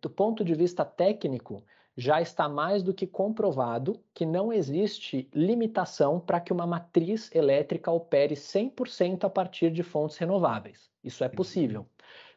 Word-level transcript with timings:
do 0.00 0.10
ponto 0.10 0.44
de 0.44 0.54
vista 0.54 0.84
técnico, 0.84 1.62
já 1.96 2.20
está 2.20 2.48
mais 2.48 2.82
do 2.82 2.92
que 2.92 3.06
comprovado 3.06 4.00
que 4.12 4.26
não 4.26 4.52
existe 4.52 5.28
limitação 5.32 6.18
para 6.18 6.40
que 6.40 6.52
uma 6.52 6.66
matriz 6.66 7.32
elétrica 7.34 7.90
opere 7.90 8.34
100% 8.34 9.24
a 9.24 9.30
partir 9.30 9.70
de 9.70 9.82
fontes 9.82 10.16
renováveis. 10.16 10.90
Isso 11.02 11.22
é 11.22 11.28
possível. 11.28 11.86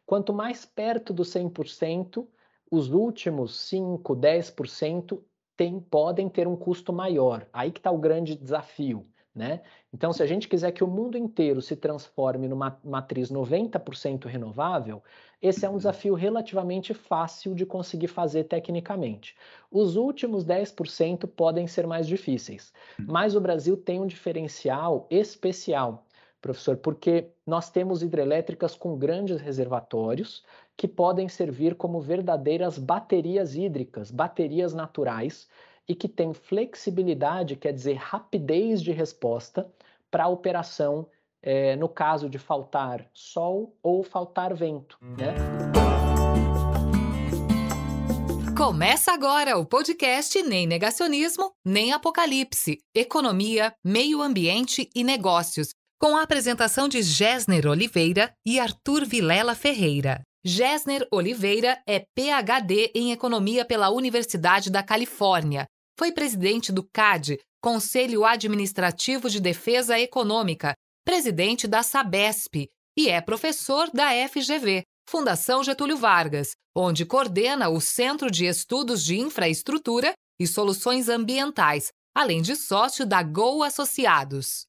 Quanto 0.05 0.33
mais 0.33 0.65
perto 0.65 1.11
do 1.11 1.23
100%, 1.23 2.25
os 2.69 2.91
últimos 2.91 3.59
5, 3.61 4.15
10% 4.15 5.19
tem, 5.55 5.79
podem 5.79 6.29
ter 6.29 6.47
um 6.47 6.55
custo 6.55 6.93
maior. 6.93 7.47
Aí 7.51 7.71
que 7.71 7.79
está 7.79 7.89
o 7.89 7.97
grande 7.97 8.35
desafio. 8.35 9.07
Né? 9.37 9.61
Então, 9.93 10.11
se 10.11 10.23
a 10.23 10.25
gente 10.25 10.47
quiser 10.47 10.71
que 10.71 10.83
o 10.83 10.87
mundo 10.87 11.15
inteiro 11.15 11.61
se 11.61 11.75
transforme 11.75 12.47
numa 12.47 12.79
matriz 12.83 13.31
90% 13.31 14.25
renovável, 14.25 15.03
esse 15.39 15.63
é 15.63 15.69
um 15.69 15.77
desafio 15.77 16.15
relativamente 16.15 16.91
fácil 16.91 17.53
de 17.53 17.63
conseguir 17.63 18.07
fazer 18.07 18.45
tecnicamente. 18.45 19.37
Os 19.69 19.95
últimos 19.95 20.43
10% 20.43 21.27
podem 21.27 21.67
ser 21.67 21.85
mais 21.85 22.07
difíceis, 22.07 22.73
mas 22.97 23.35
o 23.35 23.39
Brasil 23.39 23.77
tem 23.77 24.01
um 24.01 24.07
diferencial 24.07 25.05
especial, 25.11 26.07
professor, 26.41 26.75
porque 26.77 27.29
nós 27.45 27.69
temos 27.69 28.01
hidrelétricas 28.01 28.75
com 28.75 28.97
grandes 28.97 29.39
reservatórios 29.39 30.43
que 30.75 30.87
podem 30.87 31.29
servir 31.29 31.75
como 31.75 32.01
verdadeiras 32.01 32.79
baterias 32.79 33.55
hídricas, 33.55 34.09
baterias 34.09 34.73
naturais, 34.73 35.47
e 35.87 35.95
que 35.95 36.07
têm 36.07 36.33
flexibilidade, 36.33 37.55
quer 37.55 37.71
dizer, 37.71 37.93
rapidez 37.93 38.81
de 38.81 38.91
resposta 38.91 39.71
para 40.11 40.25
a 40.25 40.27
operação 40.27 41.07
é, 41.41 41.75
no 41.75 41.87
caso 41.87 42.29
de 42.29 42.37
faltar 42.37 43.09
sol 43.13 43.75
ou 43.81 44.03
faltar 44.03 44.53
vento. 44.53 44.97
Né? 45.01 45.35
Começa 48.57 49.13
agora 49.13 49.57
o 49.57 49.65
podcast 49.65 50.41
Nem 50.41 50.65
Negacionismo, 50.65 51.51
Nem 51.63 51.93
Apocalipse. 51.93 52.79
Economia, 52.93 53.71
Meio 53.85 54.21
Ambiente 54.21 54.89
e 54.95 55.03
Negócios. 55.03 55.69
Com 55.99 56.17
a 56.17 56.23
apresentação 56.23 56.87
de 56.87 57.01
Gessner 57.01 57.67
Oliveira 57.67 58.33
e 58.45 58.59
Arthur 58.59 59.05
Vilela 59.05 59.55
Ferreira. 59.55 60.21
Gessner 60.43 61.07
Oliveira 61.11 61.81
é 61.87 62.03
PhD 62.15 62.91
em 62.95 63.11
Economia 63.11 63.63
pela 63.63 63.89
Universidade 63.89 64.71
da 64.71 64.81
Califórnia. 64.81 65.67
Foi 65.97 66.11
presidente 66.11 66.71
do 66.71 66.83
CAD, 66.83 67.39
Conselho 67.59 68.23
Administrativo 68.23 69.29
de 69.29 69.39
Defesa 69.39 69.99
Econômica, 69.99 70.75
presidente 71.03 71.67
da 71.67 71.81
Sabesp 71.81 72.69
e 72.95 73.09
é 73.09 73.19
professor 73.19 73.89
da 73.91 74.09
FGV, 74.29 74.83
Fundação 75.09 75.63
Getúlio 75.63 75.97
Vargas, 75.97 76.51
onde 76.75 77.03
coordena 77.03 77.69
o 77.69 77.81
Centro 77.81 78.29
de 78.29 78.45
Estudos 78.45 79.03
de 79.03 79.17
Infraestrutura 79.17 80.13
e 80.39 80.45
Soluções 80.45 81.09
Ambientais, 81.09 81.87
além 82.15 82.43
de 82.43 82.55
sócio 82.55 83.03
da 83.03 83.23
Go 83.23 83.63
Associados. 83.63 84.67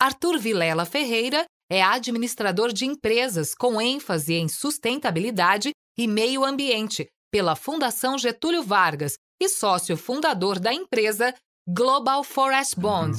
Arthur 0.00 0.38
Vilela 0.38 0.86
Ferreira 0.86 1.44
é 1.70 1.82
administrador 1.82 2.72
de 2.72 2.86
empresas 2.86 3.54
com 3.54 3.78
ênfase 3.78 4.34
em 4.34 4.48
sustentabilidade 4.48 5.72
e 5.98 6.08
meio 6.08 6.44
ambiente 6.44 7.06
pela 7.30 7.56
Fundação 7.56 8.16
Getúlio 8.16 8.62
Vargas 8.62 9.14
e 9.42 9.48
sócio 9.48 9.96
fundador 9.96 10.60
da 10.60 10.72
empresa 10.72 11.34
Global 11.66 12.22
Forest 12.22 12.78
Bond. 12.78 13.18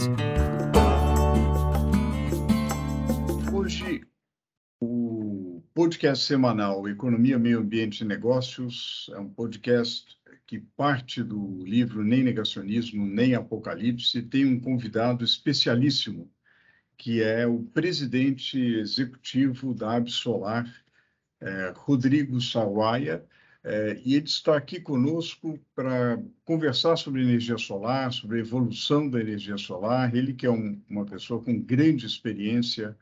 Hoje, 3.54 4.06
o 4.80 5.62
podcast 5.74 6.24
semanal 6.24 6.88
Economia, 6.88 7.38
Meio 7.38 7.60
Ambiente 7.60 8.02
e 8.02 8.08
Negócios 8.08 9.12
é 9.14 9.20
um 9.20 9.28
podcast 9.28 10.18
que 10.48 10.62
parte 10.78 11.22
do 11.22 11.62
livro 11.66 12.06
Nem 12.06 12.24
Negacionismo, 12.24 13.06
Nem 13.06 13.36
Apocalipse, 13.36 14.22
tem 14.22 14.46
um 14.46 14.62
convidado 14.62 15.26
especialíssimo, 15.26 16.32
que 16.98 17.22
é 17.22 17.46
o 17.46 17.64
presidente 17.64 18.58
executivo 18.58 19.74
da 19.74 19.98
Absolar, 19.98 20.74
é, 21.42 21.74
Rodrigo 21.76 22.40
Sawaia, 22.40 23.26
é, 23.64 24.02
e 24.04 24.16
ele 24.16 24.26
está 24.26 24.58
aqui 24.58 24.80
conosco 24.80 25.58
para 25.74 26.22
conversar 26.44 26.98
sobre 26.98 27.22
energia 27.22 27.58
solar, 27.58 28.12
sobre 28.12 28.38
a 28.38 28.42
evolução 28.42 29.10
da 29.10 29.22
energia 29.22 29.58
solar. 29.58 30.14
Ele 30.14 30.34
que 30.34 30.46
é 30.46 30.52
um, 30.52 30.82
uma 30.90 31.06
pessoa 31.06 31.42
com 31.42 31.62
grande 31.62 32.06
experiência 32.06 32.98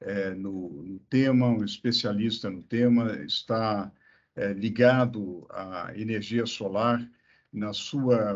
é, 0.00 0.34
no, 0.34 0.82
no, 0.82 0.98
tema, 1.10 1.48
um 1.48 1.64
especialista 1.64 2.48
no 2.48 2.62
tema, 2.62 3.12
está 3.24 3.92
é, 4.34 4.52
ligado 4.54 5.46
à 5.50 5.92
energia 5.94 6.46
solar 6.46 7.06
na 7.52 7.72
sua, 7.72 8.34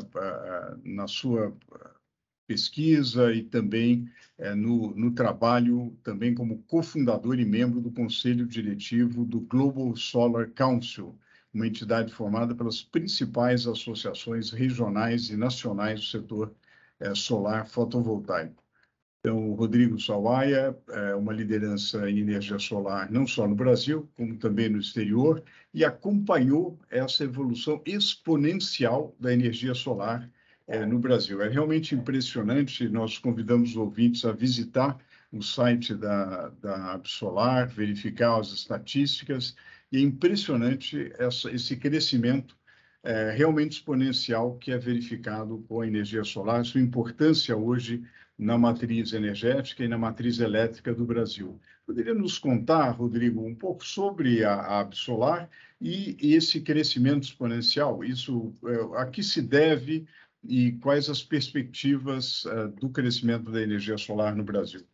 na 0.82 1.06
sua 1.06 1.54
pesquisa 2.46 3.32
e 3.32 3.42
também 3.42 4.10
é, 4.36 4.54
no, 4.54 4.94
no 4.96 5.12
trabalho, 5.12 5.96
também 6.02 6.34
como 6.34 6.62
cofundador 6.62 7.38
e 7.38 7.44
membro 7.44 7.80
do 7.80 7.90
conselho 7.90 8.46
diretivo 8.46 9.24
do 9.24 9.40
Global 9.40 9.94
Solar 9.94 10.50
Council, 10.50 11.16
uma 11.52 11.66
entidade 11.66 12.12
formada 12.12 12.54
pelas 12.54 12.82
principais 12.82 13.66
associações 13.66 14.50
regionais 14.50 15.30
e 15.30 15.36
nacionais 15.36 16.00
do 16.00 16.06
setor 16.06 16.54
é, 17.00 17.14
solar 17.14 17.66
fotovoltaico. 17.66 18.62
Então, 19.20 19.50
o 19.50 19.54
Rodrigo 19.54 20.00
Sawaia 20.00 20.74
é 20.88 21.14
uma 21.14 21.32
liderança 21.32 22.08
em 22.08 22.20
energia 22.20 22.58
solar 22.58 23.10
não 23.10 23.26
só 23.26 23.46
no 23.46 23.54
Brasil, 23.54 24.08
como 24.16 24.36
também 24.36 24.70
no 24.70 24.78
exterior, 24.78 25.42
e 25.74 25.84
acompanhou 25.84 26.78
essa 26.90 27.24
evolução 27.24 27.82
exponencial 27.84 29.14
da 29.20 29.30
energia 29.30 29.74
solar 29.74 30.30
é, 30.66 30.86
no 30.86 30.98
Brasil. 30.98 31.42
É 31.42 31.48
realmente 31.48 31.94
impressionante, 31.94 32.88
nós 32.88 33.18
convidamos 33.18 33.70
os 33.70 33.76
ouvintes 33.76 34.24
a 34.24 34.32
visitar 34.32 34.96
o 35.32 35.42
site 35.42 35.94
da, 35.94 36.48
da 36.60 36.92
Absolar, 36.94 37.68
verificar 37.68 38.40
as 38.40 38.52
estatísticas, 38.52 39.54
e 39.92 39.98
é 39.98 40.00
impressionante 40.00 41.12
essa, 41.18 41.50
esse 41.50 41.76
crescimento 41.76 42.56
é, 43.02 43.30
realmente 43.30 43.72
exponencial 43.72 44.56
que 44.58 44.70
é 44.70 44.78
verificado 44.78 45.64
com 45.68 45.80
a 45.80 45.86
energia 45.86 46.22
solar, 46.22 46.64
sua 46.64 46.80
importância 46.80 47.56
hoje 47.56 48.02
na 48.38 48.56
matriz 48.56 49.12
energética 49.12 49.84
e 49.84 49.88
na 49.88 49.98
matriz 49.98 50.38
elétrica 50.38 50.94
do 50.94 51.04
Brasil. 51.04 51.60
Poderia 51.86 52.14
nos 52.14 52.38
contar, 52.38 52.90
Rodrigo, 52.90 53.44
um 53.44 53.54
pouco 53.54 53.84
sobre 53.84 54.44
a, 54.44 54.54
a 54.54 54.80
Absolar 54.80 55.50
e, 55.80 56.16
e 56.20 56.34
esse 56.34 56.60
crescimento 56.60 57.24
exponencial? 57.24 58.04
Isso 58.04 58.54
é, 58.64 59.00
a 59.00 59.06
que 59.06 59.22
se 59.22 59.42
deve 59.42 60.06
e 60.42 60.72
quais 60.72 61.10
as 61.10 61.22
perspectivas 61.22 62.46
é, 62.46 62.68
do 62.68 62.88
crescimento 62.88 63.50
da 63.50 63.60
energia 63.60 63.98
solar 63.98 64.34
no 64.34 64.44
Brasil? 64.44 64.86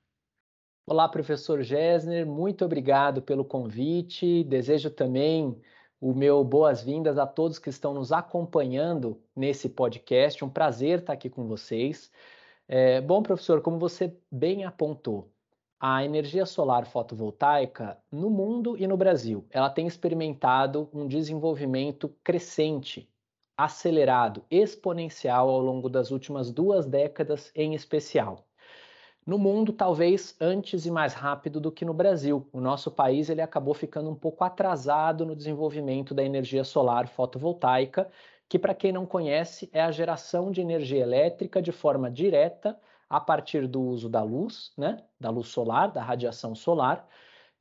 Olá, 0.89 1.09
professor 1.09 1.65
Gessner, 1.65 2.25
muito 2.25 2.65
obrigado 2.65 3.21
pelo 3.21 3.45
convite. 3.45 4.45
Desejo 4.45 4.89
também 4.89 5.61
o 6.01 6.15
meu 6.15 6.45
boas-vindas 6.45 7.19
a 7.19 7.27
todos 7.27 7.59
que 7.59 7.69
estão 7.69 7.93
nos 7.93 8.13
acompanhando 8.13 9.21
nesse 9.35 9.69
podcast. 9.69 10.45
Um 10.45 10.49
prazer 10.49 11.01
estar 11.01 11.13
aqui 11.13 11.29
com 11.29 11.49
vocês. 11.49 12.09
É, 12.69 13.01
bom, 13.01 13.21
professor, 13.21 13.61
como 13.63 13.81
você 13.81 14.17
bem 14.31 14.65
apontou, 14.65 15.33
a 15.81 16.05
energia 16.05 16.47
solar 16.47 16.87
fotovoltaica 16.87 17.99
no 18.09 18.31
mundo 18.31 18.77
e 18.79 18.87
no 18.87 18.97
Brasil, 18.97 19.45
ela 19.51 19.69
tem 19.69 19.89
experimentado 19.89 20.89
um 20.93 21.09
desenvolvimento 21.09 22.15
crescente, 22.23 23.11
acelerado, 23.57 24.45
exponencial 24.49 25.51
ao 25.51 25.61
longo 25.61 25.89
das 25.89 26.13
últimas 26.13 26.53
duas 26.53 26.87
décadas 26.87 27.51
em 27.57 27.75
especial. 27.75 28.46
No 29.27 29.39
mundo, 29.39 29.73
talvez 29.73 30.37
antes 30.41 30.87
e 30.87 30.91
mais 30.91 31.13
rápido 31.13 31.61
do 31.61 31.73
que 31.73 31.85
no 31.85 31.93
Brasil. 31.93 32.49
O 32.53 32.61
nosso 32.61 32.93
país 32.93 33.29
ele 33.29 33.43
acabou 33.43 33.75
ficando 33.75 34.09
um 34.09 34.15
pouco 34.15 34.45
atrasado 34.45 35.27
no 35.27 35.35
desenvolvimento 35.35 36.15
da 36.15 36.23
energia 36.23 36.63
solar 36.63 37.09
fotovoltaica, 37.09 38.09
que, 38.49 38.57
para 38.57 38.73
quem 38.73 38.93
não 38.93 39.05
conhece, 39.05 39.69
é 39.73 39.83
a 39.83 39.91
geração 39.91 40.53
de 40.53 40.61
energia 40.61 41.03
elétrica 41.03 41.61
de 41.61 41.73
forma 41.73 42.09
direta 42.09 42.79
a 43.11 43.19
partir 43.21 43.67
do 43.67 43.83
uso 43.83 44.09
da 44.09 44.23
luz, 44.23 44.73
né, 44.79 45.03
da 45.19 45.29
luz 45.31 45.49
solar, 45.49 45.91
da 45.91 46.03
radiação 46.03 46.55
solar, 46.55 47.09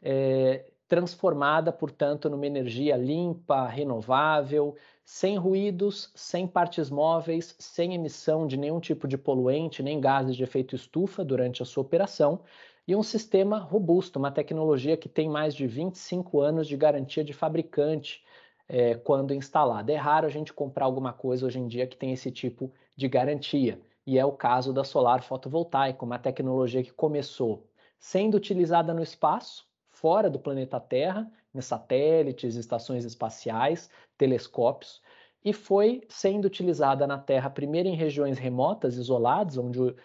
é, 0.04 0.66
transformada, 0.88 1.72
portanto, 1.72 2.30
numa 2.30 2.45
energia 2.45 2.95
limpa, 2.95 3.66
renovável, 3.68 4.75
sem 5.06 5.38
ruídos, 5.38 6.12
sem 6.16 6.48
partes 6.48 6.90
móveis, 6.90 7.56
sem 7.60 7.94
emissão 7.94 8.48
de 8.48 8.57
nenhum 8.57 8.80
tipo 8.80 9.07
de 9.07 9.18
poluente, 9.18 9.84
nem 9.84 10.02
gases 10.02 10.36
de 10.36 10.44
efeito 10.44 10.75
estufa 10.75 11.24
durante 11.24 11.62
a 11.62 11.66
sua 11.66 11.84
operação, 11.84 12.42
e 12.88 12.96
um 12.96 13.04
sistema 13.04 13.60
robusto, 13.60 14.18
uma 14.18 14.31
tecnologia 14.31 14.98
que 14.98 15.07
tem 15.07 15.30
mais 15.30 15.54
de 15.54 15.68
25 15.68 16.42
anos 16.42 16.68
de 16.68 16.75
garantia 16.75 17.24
de 17.24 17.34
fabricante 17.34 18.24
é, 18.68 18.96
quando 18.96 19.34
instalada. 19.34 19.92
É 19.92 19.96
raro 19.96 20.25
a 20.25 20.30
gente 20.30 20.52
comprar 20.52 20.86
alguma 20.86 21.13
coisa 21.13 21.46
hoje 21.46 21.60
em 21.60 21.68
dia 21.68 21.88
que 21.88 21.96
tem 21.96 22.12
esse 22.12 22.31
tipo 22.31 22.72
de 22.96 23.07
garantia, 23.07 23.80
e 24.07 24.18
é 24.18 24.25
o 24.25 24.31
caso 24.31 24.74
da 24.74 24.84
solar 24.84 25.22
fotovoltaica, 25.24 26.04
uma 26.04 26.19
tecnologia 26.19 26.84
que 26.84 26.92
começou 26.92 27.68
sendo 28.00 28.38
utilizada 28.38 28.94
no 28.94 29.02
espaço, 29.02 29.68
fora 30.06 30.30
do 30.30 30.38
planeta 30.38 30.80
Terra, 30.80 31.28
em 31.52 31.60
satélites, 31.62 32.54
estações 32.54 33.04
espaciais, 33.06 33.90
telescópios, 34.16 35.02
e 35.44 35.52
foi 35.52 36.04
sendo 36.07 36.46
utilizada 36.46 37.07
na 37.07 37.18
Terra 37.18 37.50
primeiro 37.50 37.90
em 37.90 37.96
regiões 37.96 38.38
remotas, 38.38 38.98
isoladas, 38.98 39.57
onde 39.57 39.96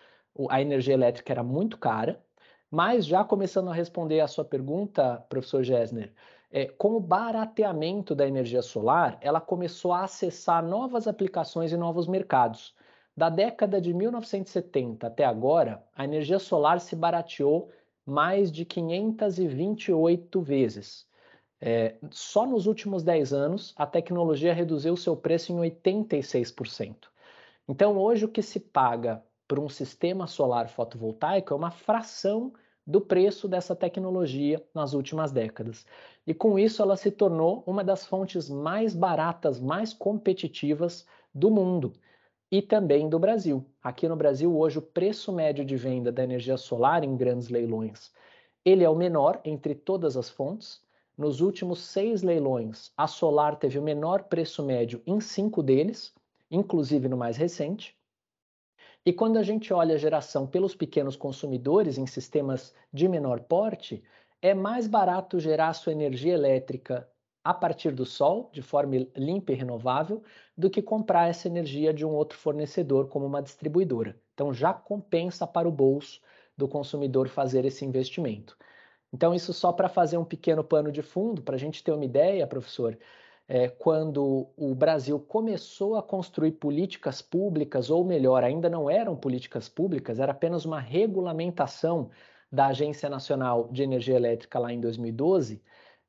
a 0.48 0.58
energia 0.58 0.94
elétrica 0.94 1.34
era 1.34 1.42
muito 1.42 1.76
cara, 1.76 2.18
mas 2.70 3.04
já 3.04 3.22
começando 3.22 3.68
a 3.68 3.74
responder 3.74 4.20
a 4.20 4.26
sua 4.26 4.42
pergunta, 4.42 5.22
professor 5.28 5.62
Gessner, 5.62 6.14
é, 6.50 6.64
com 6.64 6.96
o 6.96 7.00
barateamento 7.00 8.14
da 8.14 8.26
energia 8.26 8.62
solar, 8.62 9.18
ela 9.20 9.38
começou 9.38 9.92
a 9.92 10.04
acessar 10.04 10.64
novas 10.64 11.06
aplicações 11.06 11.72
e 11.72 11.76
novos 11.76 12.06
mercados. 12.06 12.74
Da 13.14 13.28
década 13.28 13.78
de 13.82 13.92
1970 13.92 15.08
até 15.08 15.26
agora, 15.26 15.84
a 15.94 16.04
energia 16.04 16.38
solar 16.38 16.80
se 16.80 16.96
barateou 16.96 17.70
mais 18.10 18.50
de 18.50 18.64
528 18.64 20.42
vezes. 20.42 21.06
É, 21.60 21.94
só 22.10 22.44
nos 22.44 22.66
últimos 22.66 23.04
10 23.04 23.32
anos, 23.32 23.72
a 23.76 23.86
tecnologia 23.86 24.52
reduziu 24.52 24.96
seu 24.96 25.16
preço 25.16 25.52
em 25.52 25.56
86%. 25.56 27.08
Então, 27.68 27.96
hoje, 27.96 28.24
o 28.24 28.28
que 28.28 28.42
se 28.42 28.58
paga 28.58 29.22
por 29.46 29.60
um 29.60 29.68
sistema 29.68 30.26
solar 30.26 30.68
fotovoltaico 30.68 31.54
é 31.54 31.56
uma 31.56 31.70
fração 31.70 32.52
do 32.84 33.00
preço 33.00 33.46
dessa 33.46 33.76
tecnologia 33.76 34.60
nas 34.74 34.92
últimas 34.92 35.30
décadas. 35.30 35.86
E 36.26 36.34
com 36.34 36.58
isso, 36.58 36.82
ela 36.82 36.96
se 36.96 37.12
tornou 37.12 37.62
uma 37.64 37.84
das 37.84 38.04
fontes 38.04 38.50
mais 38.50 38.92
baratas, 38.92 39.60
mais 39.60 39.92
competitivas 39.92 41.06
do 41.32 41.48
mundo 41.48 41.92
e 42.50 42.60
também 42.60 43.08
do 43.08 43.18
Brasil. 43.18 43.64
Aqui 43.82 44.08
no 44.08 44.16
Brasil, 44.16 44.56
hoje, 44.56 44.78
o 44.78 44.82
preço 44.82 45.32
médio 45.32 45.64
de 45.64 45.76
venda 45.76 46.10
da 46.10 46.24
energia 46.24 46.56
solar 46.56 47.04
em 47.04 47.16
grandes 47.16 47.48
leilões 47.48 48.12
ele 48.64 48.84
é 48.84 48.90
o 48.90 48.94
menor 48.94 49.40
entre 49.44 49.74
todas 49.74 50.16
as 50.16 50.28
fontes. 50.28 50.82
Nos 51.16 51.40
últimos 51.40 51.80
seis 51.80 52.22
leilões, 52.22 52.92
a 52.96 53.06
Solar 53.06 53.56
teve 53.56 53.78
o 53.78 53.82
menor 53.82 54.24
preço 54.24 54.62
médio 54.62 55.02
em 55.06 55.20
cinco 55.20 55.62
deles, 55.62 56.14
inclusive 56.50 57.08
no 57.08 57.16
mais 57.16 57.36
recente. 57.36 57.96
E 59.04 59.12
quando 59.12 59.38
a 59.38 59.42
gente 59.42 59.72
olha 59.72 59.94
a 59.94 59.98
geração 59.98 60.46
pelos 60.46 60.74
pequenos 60.74 61.16
consumidores 61.16 61.96
em 61.96 62.06
sistemas 62.06 62.74
de 62.92 63.08
menor 63.08 63.40
porte, 63.40 64.02
é 64.42 64.52
mais 64.52 64.86
barato 64.86 65.40
gerar 65.40 65.72
sua 65.72 65.92
energia 65.92 66.34
elétrica 66.34 67.08
a 67.42 67.54
partir 67.54 67.92
do 67.92 68.04
sol, 68.04 68.50
de 68.52 68.62
forma 68.62 68.96
limpa 69.16 69.52
e 69.52 69.54
renovável, 69.54 70.22
do 70.56 70.68
que 70.68 70.82
comprar 70.82 71.28
essa 71.28 71.48
energia 71.48 71.92
de 71.92 72.04
um 72.04 72.10
outro 72.10 72.38
fornecedor, 72.38 73.08
como 73.08 73.26
uma 73.26 73.42
distribuidora. 73.42 74.16
Então 74.34 74.52
já 74.52 74.72
compensa 74.72 75.46
para 75.46 75.68
o 75.68 75.72
bolso 75.72 76.20
do 76.56 76.68
consumidor 76.68 77.28
fazer 77.28 77.64
esse 77.64 77.84
investimento. 77.84 78.56
Então, 79.12 79.34
isso 79.34 79.52
só 79.52 79.72
para 79.72 79.88
fazer 79.88 80.16
um 80.18 80.24
pequeno 80.24 80.62
pano 80.62 80.92
de 80.92 81.02
fundo, 81.02 81.42
para 81.42 81.56
a 81.56 81.58
gente 81.58 81.82
ter 81.82 81.92
uma 81.92 82.04
ideia, 82.04 82.46
professor, 82.46 82.96
é, 83.48 83.68
quando 83.68 84.48
o 84.56 84.74
Brasil 84.74 85.18
começou 85.18 85.96
a 85.96 86.02
construir 86.02 86.52
políticas 86.52 87.20
públicas, 87.20 87.90
ou 87.90 88.04
melhor, 88.04 88.44
ainda 88.44 88.70
não 88.70 88.88
eram 88.88 89.16
políticas 89.16 89.68
públicas, 89.68 90.20
era 90.20 90.30
apenas 90.30 90.64
uma 90.64 90.78
regulamentação 90.78 92.10
da 92.52 92.68
Agência 92.68 93.08
Nacional 93.08 93.68
de 93.72 93.82
Energia 93.82 94.14
Elétrica 94.14 94.58
lá 94.58 94.72
em 94.72 94.80
2012, 94.80 95.60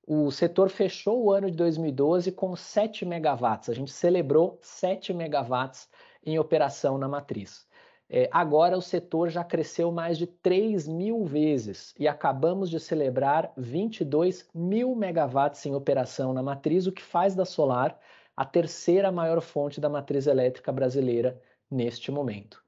o 0.07 0.31
setor 0.31 0.69
fechou 0.69 1.23
o 1.23 1.31
ano 1.31 1.49
de 1.49 1.57
2012 1.57 2.31
com 2.31 2.55
7 2.55 3.05
megawatts. 3.05 3.69
A 3.69 3.73
gente 3.73 3.91
celebrou 3.91 4.57
7 4.61 5.13
megawatts 5.13 5.87
em 6.25 6.39
operação 6.39 6.97
na 6.97 7.07
matriz. 7.07 7.67
É, 8.09 8.27
agora 8.31 8.77
o 8.77 8.81
setor 8.81 9.29
já 9.29 9.43
cresceu 9.43 9.89
mais 9.91 10.17
de 10.17 10.27
3 10.27 10.85
mil 10.87 11.23
vezes 11.23 11.95
e 11.97 12.09
acabamos 12.09 12.69
de 12.69 12.77
celebrar 12.77 13.53
22 13.55 14.49
mil 14.53 14.93
megawatts 14.95 15.65
em 15.65 15.73
operação 15.73 16.33
na 16.33 16.43
matriz, 16.43 16.87
o 16.87 16.91
que 16.91 17.01
faz 17.01 17.35
da 17.35 17.45
Solar 17.45 17.97
a 18.35 18.45
terceira 18.45 19.11
maior 19.11 19.41
fonte 19.41 19.79
da 19.79 19.87
matriz 19.87 20.27
elétrica 20.27 20.71
brasileira 20.71 21.39
neste 21.69 22.11
momento. 22.11 22.61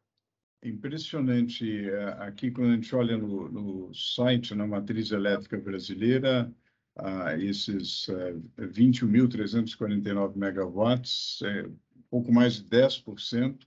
Impressionante. 0.63 1.89
É, 1.89 2.03
aqui, 2.19 2.51
quando 2.51 2.71
a 2.71 2.75
gente 2.75 2.95
olha 2.95 3.17
no, 3.17 3.49
no 3.49 3.93
site, 3.93 4.55
na 4.55 4.65
matriz 4.65 5.11
elétrica 5.11 5.57
brasileira, 5.57 6.53
ah, 6.95 7.35
esses 7.37 8.07
ah, 8.09 8.33
21.349 8.57 10.35
megawatts, 10.35 11.41
é, 11.43 11.65
pouco 12.09 12.31
mais 12.31 12.55
de 12.55 12.63
10%. 12.69 13.65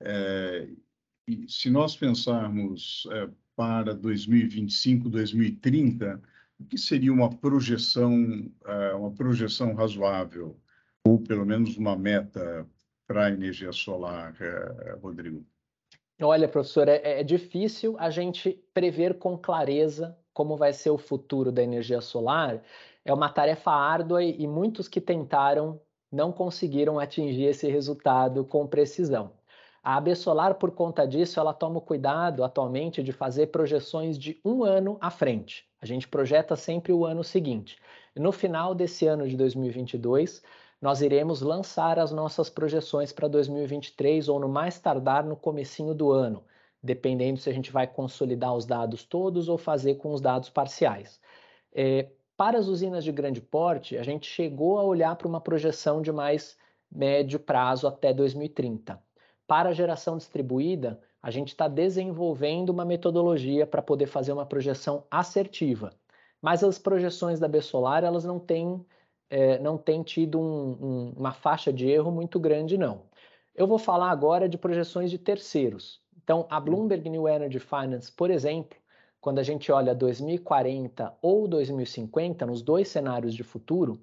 É, 0.00 0.68
e 1.28 1.46
se 1.48 1.70
nós 1.70 1.96
pensarmos 1.96 3.06
é, 3.12 3.28
para 3.54 3.94
2025, 3.94 5.08
2030, 5.08 6.20
o 6.58 6.64
que 6.64 6.78
seria 6.78 7.12
uma 7.12 7.30
projeção, 7.30 8.50
é, 8.64 8.94
uma 8.94 9.10
projeção 9.12 9.74
razoável, 9.74 10.58
ou 11.06 11.20
pelo 11.20 11.44
menos 11.44 11.76
uma 11.76 11.96
meta 11.96 12.66
para 13.06 13.26
a 13.26 13.30
energia 13.30 13.72
solar, 13.72 14.34
é, 14.40 14.96
Rodrigo? 15.00 15.44
Olha, 16.20 16.48
professor, 16.48 16.88
é, 16.88 17.20
é 17.20 17.24
difícil 17.24 17.96
a 17.98 18.10
gente 18.10 18.52
prever 18.72 19.18
com 19.18 19.36
clareza 19.36 20.16
como 20.32 20.56
vai 20.56 20.72
ser 20.72 20.90
o 20.90 20.98
futuro 20.98 21.52
da 21.52 21.62
energia 21.62 22.00
solar. 22.00 22.62
É 23.04 23.12
uma 23.12 23.28
tarefa 23.28 23.70
árdua 23.70 24.22
e, 24.22 24.46
muitos 24.46 24.88
que 24.88 25.00
tentaram 25.00 25.80
não 26.10 26.30
conseguiram 26.30 26.98
atingir 26.98 27.44
esse 27.44 27.68
resultado 27.68 28.44
com 28.44 28.66
precisão. 28.66 29.32
A 29.82 29.96
AB 29.96 30.14
Solar, 30.14 30.54
por 30.54 30.70
conta 30.70 31.06
disso, 31.06 31.40
ela 31.40 31.52
toma 31.52 31.78
o 31.78 31.80
cuidado 31.80 32.44
atualmente 32.44 33.02
de 33.02 33.10
fazer 33.10 33.48
projeções 33.48 34.16
de 34.16 34.38
um 34.44 34.62
ano 34.62 34.96
à 35.00 35.10
frente. 35.10 35.66
A 35.80 35.86
gente 35.86 36.06
projeta 36.06 36.54
sempre 36.54 36.92
o 36.92 37.04
ano 37.04 37.24
seguinte. 37.24 37.78
No 38.14 38.30
final 38.30 38.76
desse 38.76 39.08
ano 39.08 39.26
de 39.26 39.36
2022, 39.36 40.40
nós 40.80 41.00
iremos 41.00 41.42
lançar 41.42 41.98
as 41.98 42.12
nossas 42.12 42.48
projeções 42.48 43.12
para 43.12 43.26
2023 43.26 44.28
ou 44.28 44.38
no 44.38 44.48
mais 44.48 44.78
tardar 44.78 45.24
no 45.24 45.34
comecinho 45.34 45.94
do 45.94 46.12
ano, 46.12 46.44
dependendo 46.82 47.38
se 47.38 47.48
a 47.48 47.52
gente 47.52 47.70
vai 47.70 47.86
consolidar 47.86 48.54
os 48.54 48.66
dados 48.66 49.04
todos 49.04 49.48
ou 49.48 49.56
fazer 49.56 49.96
com 49.96 50.12
os 50.12 50.20
dados 50.20 50.50
parciais. 50.50 51.20
É, 51.72 52.08
para 52.36 52.58
as 52.58 52.66
usinas 52.66 53.04
de 53.04 53.12
grande 53.12 53.40
porte, 53.40 53.96
a 53.96 54.02
gente 54.02 54.26
chegou 54.26 54.78
a 54.78 54.82
olhar 54.82 55.14
para 55.16 55.28
uma 55.28 55.40
projeção 55.40 56.02
de 56.02 56.10
mais 56.10 56.56
médio 56.90 57.38
prazo 57.38 57.86
até 57.86 58.12
2030. 58.12 59.00
Para 59.46 59.70
a 59.70 59.72
geração 59.72 60.16
distribuída, 60.16 61.00
a 61.22 61.30
gente 61.30 61.48
está 61.48 61.68
desenvolvendo 61.68 62.70
uma 62.70 62.84
metodologia 62.84 63.66
para 63.66 63.80
poder 63.80 64.06
fazer 64.06 64.32
uma 64.32 64.44
projeção 64.44 65.04
assertiva. 65.10 65.92
Mas 66.40 66.64
as 66.64 66.78
projeções 66.78 67.38
da 67.38 67.46
B-Solar, 67.46 68.02
elas 68.02 68.24
não 68.24 68.40
têm, 68.40 68.84
é, 69.30 69.60
não 69.60 69.78
têm 69.78 70.02
tido 70.02 70.40
um, 70.40 70.72
um, 70.72 71.12
uma 71.16 71.32
faixa 71.32 71.72
de 71.72 71.88
erro 71.88 72.10
muito 72.10 72.40
grande, 72.40 72.76
não. 72.76 73.02
Eu 73.54 73.68
vou 73.68 73.78
falar 73.78 74.10
agora 74.10 74.48
de 74.48 74.58
projeções 74.58 75.10
de 75.10 75.18
terceiros. 75.18 76.01
Então, 76.24 76.46
a 76.48 76.60
Bloomberg 76.60 77.08
New 77.08 77.28
Energy 77.28 77.58
Finance, 77.58 78.10
por 78.10 78.30
exemplo, 78.30 78.78
quando 79.20 79.38
a 79.38 79.42
gente 79.42 79.70
olha 79.70 79.94
2040 79.94 81.14
ou 81.20 81.48
2050, 81.48 82.46
nos 82.46 82.62
dois 82.62 82.88
cenários 82.88 83.34
de 83.34 83.42
futuro, 83.42 84.00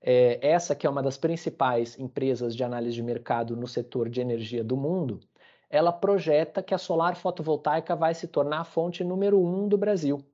é, 0.00 0.38
essa 0.40 0.74
que 0.74 0.86
é 0.86 0.90
uma 0.90 1.02
das 1.02 1.16
principais 1.16 1.98
empresas 1.98 2.54
de 2.56 2.64
análise 2.64 2.94
de 2.94 3.02
mercado 3.02 3.56
no 3.56 3.68
setor 3.68 4.08
de 4.08 4.20
energia 4.20 4.64
do 4.64 4.76
mundo, 4.76 5.20
ela 5.70 5.92
projeta 5.92 6.62
que 6.62 6.74
a 6.74 6.78
solar 6.78 7.16
fotovoltaica 7.16 7.96
vai 7.96 8.14
se 8.14 8.28
tornar 8.28 8.60
a 8.60 8.64
fonte 8.64 9.02
número 9.02 9.40
um 9.40 9.68
do 9.68 9.78
Brasil. 9.78 10.24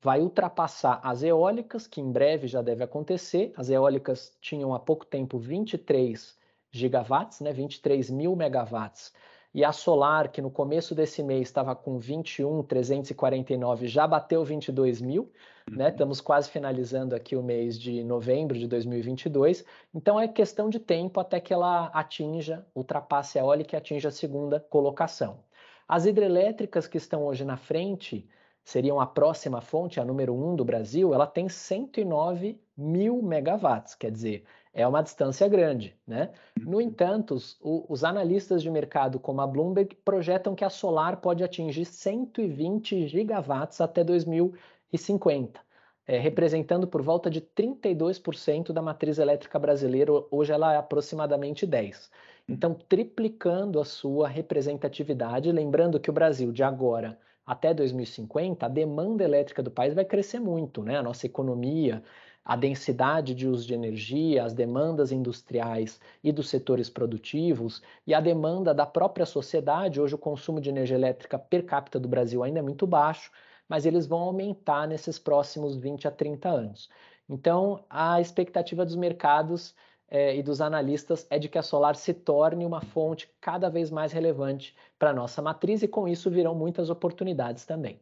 Vai 0.00 0.20
ultrapassar 0.20 0.98
as 1.02 1.22
eólicas, 1.22 1.86
que 1.86 2.00
em 2.00 2.10
breve 2.10 2.46
já 2.46 2.62
deve 2.62 2.82
acontecer. 2.82 3.52
As 3.56 3.68
eólicas 3.68 4.34
tinham 4.40 4.72
há 4.72 4.78
pouco 4.78 5.04
tempo 5.04 5.38
23 5.38 6.38
gigawatts, 6.70 7.40
né, 7.40 7.52
23 7.52 8.10
mil 8.10 8.34
megawatts 8.34 9.12
e 9.52 9.64
a 9.64 9.72
Solar, 9.72 10.30
que 10.30 10.40
no 10.40 10.50
começo 10.50 10.94
desse 10.94 11.22
mês 11.22 11.48
estava 11.48 11.74
com 11.74 11.98
21,349, 11.98 13.88
já 13.88 14.06
bateu 14.06 14.44
22 14.44 15.00
mil, 15.00 15.22
né? 15.22 15.28
uhum. 15.70 15.76
né? 15.78 15.88
Estamos 15.88 16.20
quase 16.20 16.48
finalizando 16.50 17.14
aqui 17.14 17.34
o 17.34 17.42
mês 17.42 17.78
de 17.78 18.04
novembro 18.04 18.56
de 18.56 18.68
2022. 18.68 19.64
Então 19.92 20.20
é 20.20 20.28
questão 20.28 20.70
de 20.70 20.78
tempo 20.78 21.18
até 21.18 21.40
que 21.40 21.52
ela 21.52 21.86
atinja, 21.86 22.64
ultrapasse 22.74 23.38
a 23.38 23.42
eólica 23.42 23.74
e 23.74 23.78
atinja 23.78 24.08
a 24.08 24.12
segunda 24.12 24.60
colocação. 24.60 25.40
As 25.88 26.06
hidrelétricas 26.06 26.86
que 26.86 26.98
estão 26.98 27.24
hoje 27.24 27.44
na 27.44 27.56
frente, 27.56 28.28
seriam 28.64 29.00
a 29.00 29.06
próxima 29.06 29.60
fonte, 29.60 29.98
a 29.98 30.04
número 30.04 30.32
1 30.32 30.52
um 30.52 30.54
do 30.54 30.64
Brasil, 30.64 31.12
ela 31.12 31.26
tem 31.26 31.48
109 31.48 32.60
mil 32.76 33.20
megawatts, 33.20 33.96
quer 33.96 34.12
dizer, 34.12 34.44
é 34.72 34.86
uma 34.86 35.02
distância 35.02 35.48
grande. 35.48 35.96
Né? 36.06 36.30
No 36.58 36.76
uhum. 36.76 36.80
entanto, 36.80 37.34
os, 37.34 37.58
os, 37.60 38.04
analistas 38.04 38.62
de 38.62 38.70
mercado 38.70 39.18
como 39.18 39.40
a 39.40 39.46
Bloomberg 39.46 39.96
projetam 40.04 40.54
que 40.54 40.64
a 40.64 40.70
solar 40.70 41.16
pode 41.20 41.42
atingir 41.42 41.84
120 41.84 43.08
gigawatts 43.08 43.80
até 43.80 44.04
2050, 44.04 45.60
é, 46.06 46.18
representando 46.18 46.86
por 46.86 47.02
volta 47.02 47.28
de 47.28 47.40
32% 47.40 48.72
da 48.72 48.82
matriz 48.82 49.18
elétrica 49.18 49.58
brasileira, 49.58 50.12
hoje 50.30 50.52
ela 50.52 50.72
é 50.72 50.76
aproximadamente 50.76 51.66
10%. 51.66 52.08
Então, 52.48 52.74
triplicando 52.74 53.78
a 53.78 53.84
sua 53.84 54.26
representatividade, 54.26 55.52
lembrando 55.52 56.00
que 56.00 56.10
o 56.10 56.12
Brasil, 56.12 56.50
de 56.50 56.64
agora 56.64 57.16
até 57.46 57.72
2050, 57.72 58.66
a 58.66 58.68
demanda 58.68 59.24
elétrica 59.24 59.62
do 59.62 59.70
país 59.70 59.94
vai 59.94 60.04
crescer 60.04 60.40
muito, 60.40 60.82
né? 60.82 60.98
A 60.98 61.02
nossa 61.02 61.26
economia, 61.26 62.02
a 62.50 62.56
densidade 62.56 63.32
de 63.32 63.46
uso 63.46 63.64
de 63.64 63.74
energia, 63.74 64.44
as 64.44 64.52
demandas 64.52 65.12
industriais 65.12 66.00
e 66.20 66.32
dos 66.32 66.48
setores 66.48 66.90
produtivos 66.90 67.80
e 68.04 68.12
a 68.12 68.20
demanda 68.20 68.74
da 68.74 68.84
própria 68.84 69.24
sociedade. 69.24 70.00
Hoje, 70.00 70.16
o 70.16 70.18
consumo 70.18 70.60
de 70.60 70.68
energia 70.68 70.96
elétrica 70.96 71.38
per 71.38 71.64
capita 71.64 72.00
do 72.00 72.08
Brasil 72.08 72.42
ainda 72.42 72.58
é 72.58 72.62
muito 72.62 72.88
baixo, 72.88 73.30
mas 73.68 73.86
eles 73.86 74.04
vão 74.04 74.18
aumentar 74.18 74.88
nesses 74.88 75.16
próximos 75.16 75.76
20 75.76 76.08
a 76.08 76.10
30 76.10 76.48
anos. 76.48 76.90
Então, 77.28 77.84
a 77.88 78.20
expectativa 78.20 78.84
dos 78.84 78.96
mercados 78.96 79.72
eh, 80.08 80.34
e 80.34 80.42
dos 80.42 80.60
analistas 80.60 81.24
é 81.30 81.38
de 81.38 81.48
que 81.48 81.58
a 81.58 81.62
solar 81.62 81.94
se 81.94 82.12
torne 82.12 82.66
uma 82.66 82.80
fonte 82.80 83.32
cada 83.40 83.68
vez 83.70 83.92
mais 83.92 84.10
relevante 84.12 84.74
para 84.98 85.10
a 85.10 85.14
nossa 85.14 85.40
matriz 85.40 85.84
e, 85.84 85.88
com 85.88 86.08
isso, 86.08 86.28
virão 86.28 86.56
muitas 86.56 86.90
oportunidades 86.90 87.64
também. 87.64 88.00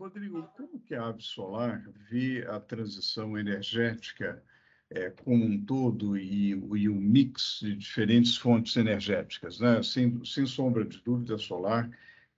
Rodrigo, 0.00 0.42
como 0.56 0.80
que 0.80 0.94
a 0.94 1.06
Absolar 1.06 1.86
vê 2.10 2.44
a 2.48 2.58
transição 2.58 3.38
energética 3.38 4.42
é, 4.90 5.10
como 5.10 5.44
um 5.44 5.62
todo 5.64 6.16
e, 6.16 6.50
e, 6.50 6.88
o 6.88 6.94
mix 6.94 7.60
de 7.62 7.76
diferentes 7.76 8.36
fontes 8.36 8.76
energéticas? 8.76 9.60
Né? 9.60 9.82
Sem, 9.82 10.24
sem 10.24 10.46
sombra 10.46 10.84
de 10.84 10.98
dúvida, 11.02 11.36
a 11.36 11.38
solar 11.38 11.88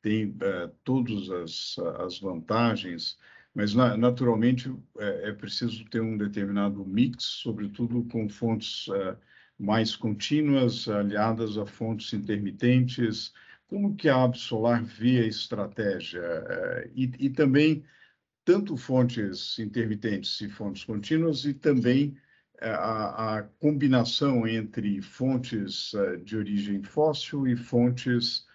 tem 0.02 0.36
é, 0.40 0.70
todas 0.84 1.30
as, 1.30 1.78
as 2.00 2.18
vantagens, 2.18 3.16
mas 3.54 3.74
na, 3.74 3.96
naturalmente 3.96 4.74
é, 4.98 5.28
é, 5.30 5.32
preciso 5.32 5.84
ter 5.86 6.02
um 6.02 6.18
determinado 6.18 6.84
mix, 6.84 7.24
sobretudo 7.24 8.04
com 8.10 8.28
fontes 8.28 8.88
é, 8.88 9.16
mais 9.58 9.94
contínuas, 9.94 10.88
aliadas 10.88 11.56
a 11.56 11.64
fontes 11.64 12.12
intermitentes, 12.12 13.32
como 13.72 13.96
que 13.96 14.06
a 14.08 14.22
Absolar 14.22 14.84
vê 14.84 15.20
a 15.20 15.26
estratégia? 15.26 16.20
Eh, 16.20 16.90
e, 16.94 17.10
e 17.26 17.30
também, 17.30 17.82
tanto 18.44 18.76
fontes 18.76 19.58
intermitentes 19.58 20.40
e 20.42 20.48
fontes 20.50 20.84
contínuas, 20.84 21.46
e 21.46 21.54
também 21.54 22.14
eh, 22.60 22.70
a, 22.70 23.38
a 23.38 23.42
combinação 23.60 24.46
entre 24.46 25.00
fontes 25.00 25.94
eh, 25.94 26.16
de 26.18 26.36
origem 26.36 26.82
fóssil 26.82 27.46
e 27.46 27.56
fontes 27.56 28.46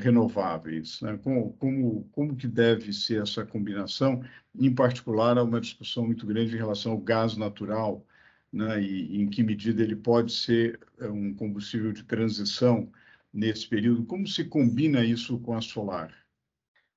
renováveis. 0.00 1.00
Né? 1.00 1.18
Como, 1.22 1.54
como, 1.54 2.04
como 2.12 2.36
que 2.36 2.46
deve 2.46 2.92
ser 2.92 3.22
essa 3.22 3.44
combinação? 3.46 4.22
Em 4.54 4.74
particular, 4.74 5.38
há 5.38 5.42
uma 5.42 5.60
discussão 5.60 6.04
muito 6.06 6.26
grande 6.26 6.54
em 6.54 6.58
relação 6.58 6.92
ao 6.92 6.98
gás 6.98 7.36
natural, 7.38 8.06
né? 8.52 8.82
e, 8.82 9.16
e 9.16 9.22
em 9.22 9.30
que 9.30 9.42
medida 9.42 9.82
ele 9.82 9.96
pode 9.96 10.32
ser 10.32 10.78
um 11.00 11.34
combustível 11.34 11.92
de 11.92 12.04
transição 12.04 12.92
nesse 13.32 13.68
período. 13.68 14.04
Como 14.04 14.26
se 14.26 14.44
combina 14.44 15.04
isso 15.04 15.38
com 15.38 15.54
a 15.54 15.60
solar? 15.60 16.12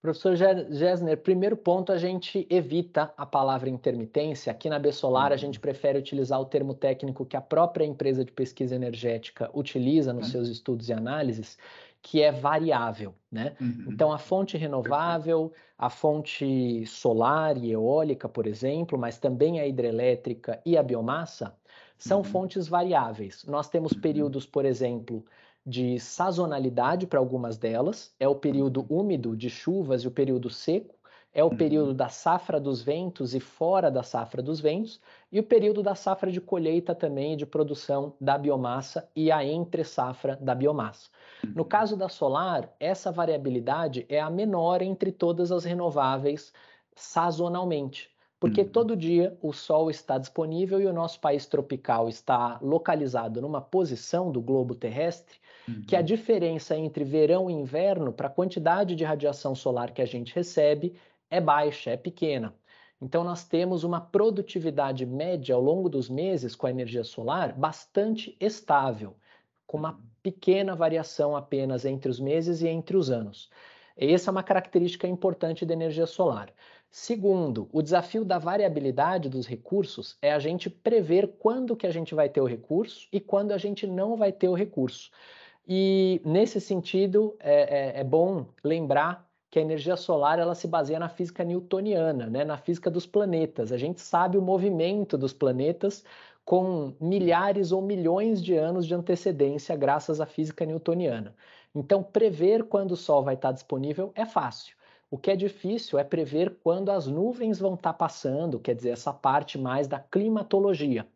Professor 0.06 0.36
Gessner, 0.36 1.18
primeiro 1.18 1.58
ponto, 1.58 1.92
a 1.92 1.98
gente 1.98 2.46
evita 2.48 3.12
a 3.18 3.26
palavra 3.26 3.72
intermitência. 3.72 4.52
Aqui 4.52 4.70
na 4.70 4.78
Bessolar, 4.78 5.32
a 5.32 5.32
uhum. 5.32 5.40
gente 5.40 5.60
prefere 5.60 5.98
utilizar 5.98 6.40
o 6.40 6.46
termo 6.46 6.76
técnico 6.76 7.26
que 7.26 7.36
a 7.36 7.42
própria 7.42 7.86
empresa 7.86 8.24
de 8.24 8.32
pesquisa 8.32 8.76
energética 8.76 9.50
utiliza 9.52 10.14
nos 10.14 10.28
uhum. 10.28 10.32
seus 10.32 10.50
estudos 10.50 10.90
e 10.90 10.94
análises, 10.94 11.58
que 12.04 12.22
é 12.22 12.32
variável. 12.32 13.16
Né? 13.32 13.56
Uhum. 13.60 13.86
Então, 13.90 14.14
a 14.14 14.20
fonte 14.20 14.58
renovável, 14.58 15.52
a 15.76 15.90
fonte 15.90 16.86
solar 16.86 17.58
e 17.58 17.72
eólica, 17.72 18.30
por 18.30 18.46
exemplo, 18.46 19.00
mas 19.00 19.18
também 19.18 19.60
a 19.60 19.66
hidrelétrica 19.66 20.62
e 20.64 20.78
a 20.78 20.84
biomassa, 20.84 21.56
são 21.98 22.20
uhum. 22.20 22.24
fontes 22.26 22.68
variáveis. 22.68 23.44
Nós 23.46 23.70
temos 23.70 23.94
uhum. 23.94 24.02
períodos, 24.02 24.46
por 24.46 24.66
exemplo, 24.66 25.26
de 25.66 26.00
sazonalidade 26.00 27.08
para 27.08 27.20
algumas 27.20 27.58
delas, 27.58 28.14
é 28.20 28.28
o 28.28 28.36
período 28.36 28.86
uhum. 28.90 29.00
úmido 29.00 29.36
de 29.36 29.50
chuvas 29.50 30.04
e 30.04 30.08
o 30.08 30.12
período 30.12 30.50
seco, 30.50 30.94
é 31.34 31.44
o 31.44 31.50
período 31.50 31.90
uhum. 31.90 31.96
da 31.96 32.08
safra 32.08 32.62
dos 32.62 32.82
ventos 32.82 33.36
e 33.36 33.40
fora 33.40 33.92
da 33.92 34.04
safra 34.04 34.42
dos 34.42 34.62
ventos, 34.62 35.02
e 35.32 35.40
o 35.40 35.44
período 35.44 35.84
da 35.84 35.96
safra 35.96 36.32
de 36.32 36.40
colheita 36.40 36.96
também 36.96 37.36
de 37.36 37.46
produção 37.46 38.14
da 38.22 38.38
biomassa 38.38 39.10
e 39.16 39.32
a 39.32 39.44
entre 39.44 39.84
safra 39.84 40.38
da 40.40 40.56
biomassa. 40.56 41.10
No 41.44 41.64
uhum. 41.64 41.68
caso 41.68 41.98
da 41.98 42.08
solar, 42.08 42.74
essa 42.80 43.12
variabilidade 43.12 44.06
é 44.08 44.20
a 44.20 44.30
menor 44.30 44.82
entre 44.82 45.12
todas 45.12 45.52
as 45.52 45.66
renováveis 45.66 46.54
sazonalmente 46.96 48.16
porque 48.40 48.64
todo 48.64 48.96
dia 48.96 49.36
o 49.42 49.52
Sol 49.52 49.90
está 49.90 50.18
disponível 50.18 50.80
e 50.80 50.86
o 50.86 50.94
nosso 50.94 51.20
país 51.20 51.48
tropical 51.48 52.08
está 52.08 52.60
localizado 52.62 53.42
numa 53.42 53.60
posição 53.60 54.32
do 54.32 54.40
globo 54.40 54.76
terrestre 54.76 55.40
uhum. 55.68 55.84
que 55.88 55.96
a 55.96 56.02
diferença 56.02 56.76
entre 56.76 57.04
verão 57.04 57.50
e 57.50 57.54
inverno 57.54 58.12
para 58.12 58.28
a 58.28 58.32
quantidade 58.32 58.96
de 58.96 59.04
radiação 59.04 59.56
solar 59.56 59.92
que 59.92 60.02
a 60.02 60.06
gente 60.06 60.34
recebe 60.34 60.96
é 61.30 61.42
baixa, 61.42 61.92
é 61.92 61.98
pequena. 61.98 62.54
Então, 63.02 63.24
nós 63.24 63.44
temos 63.44 63.84
uma 63.84 64.00
produtividade 64.00 65.06
média 65.06 65.54
ao 65.54 65.62
longo 65.62 65.90
dos 65.90 66.10
meses 66.10 66.56
com 66.56 66.66
a 66.66 66.72
energia 66.72 67.04
solar 67.04 67.54
bastante 67.54 68.36
estável, 68.40 69.16
com 69.68 69.78
uma 69.78 69.92
uhum. 69.92 70.02
pequena 70.24 70.76
variação 70.76 71.36
apenas 71.36 71.86
entre 71.86 72.10
os 72.10 72.20
meses 72.20 72.62
e 72.62 72.68
entre 72.68 72.96
os 72.96 73.10
anos. 73.10 73.50
Essa 73.98 74.30
é 74.30 74.32
uma 74.32 74.44
característica 74.44 75.08
importante 75.08 75.66
da 75.66 75.74
energia 75.74 76.06
solar. 76.06 76.54
Segundo, 76.92 77.68
o 77.74 77.82
desafio 77.82 78.24
da 78.24 78.38
variabilidade 78.38 79.28
dos 79.28 79.46
recursos 79.46 80.18
é 80.22 80.32
a 80.32 80.40
gente 80.40 80.70
prever 80.70 81.28
quando 81.40 81.76
que 81.76 81.86
a 81.86 81.92
gente 81.92 82.16
vai 82.16 82.30
ter 82.30 82.40
o 82.40 82.46
recurso 82.46 83.08
e 83.12 83.20
quando 83.20 83.52
a 83.52 83.58
gente 83.58 83.86
não 83.86 84.16
vai 84.16 84.32
ter 84.32 84.48
o 84.48 84.54
recurso. 84.54 85.12
E 85.68 86.22
nesse 86.24 86.62
sentido, 86.62 87.36
é, 87.40 87.98
é, 87.98 88.02
é 88.02 88.04
bom 88.04 88.46
lembrar 88.64 89.28
que 89.50 89.60
a 89.60 89.62
energia 89.62 89.96
solar 89.96 90.38
ela 90.38 90.54
se 90.54 90.68
baseia 90.68 91.00
na 91.00 91.10
física 91.10 91.44
newtoniana, 91.44 92.28
né, 92.28 92.44
na 92.44 92.58
física 92.58 92.92
dos 92.92 93.06
planetas. 93.08 93.72
A 93.72 93.78
gente 93.78 94.02
sabe 94.02 94.38
o 94.38 94.42
movimento 94.42 95.18
dos 95.18 95.34
planetas 95.34 96.04
com 96.44 96.94
milhares 97.00 97.72
ou 97.72 97.82
milhões 97.82 98.44
de 98.44 98.56
anos 98.56 98.86
de 98.86 98.94
antecedência 98.94 99.76
graças 99.76 100.22
à 100.22 100.26
física 100.26 100.66
newtoniana. 100.66 101.36
Então, 101.74 102.04
prever 102.04 102.66
quando 102.66 102.92
o 102.92 102.98
Sol 102.98 103.24
vai 103.24 103.36
estar 103.36 103.52
disponível 103.52 104.12
é 104.16 104.26
fácil. 104.26 104.76
O 105.10 105.18
que 105.18 105.32
é 105.32 105.36
difícil 105.36 105.98
é 105.98 106.04
prever 106.04 106.58
quando 106.64 106.90
as 106.90 107.08
nuvens 107.08 107.60
vão 107.60 107.76
estar 107.76 107.94
passando, 107.94 108.60
quer 108.60 108.76
dizer, 108.76 108.90
essa 108.90 109.14
parte 109.14 109.58
mais 109.58 109.88
da 109.88 110.00
climatologia. 110.00 111.08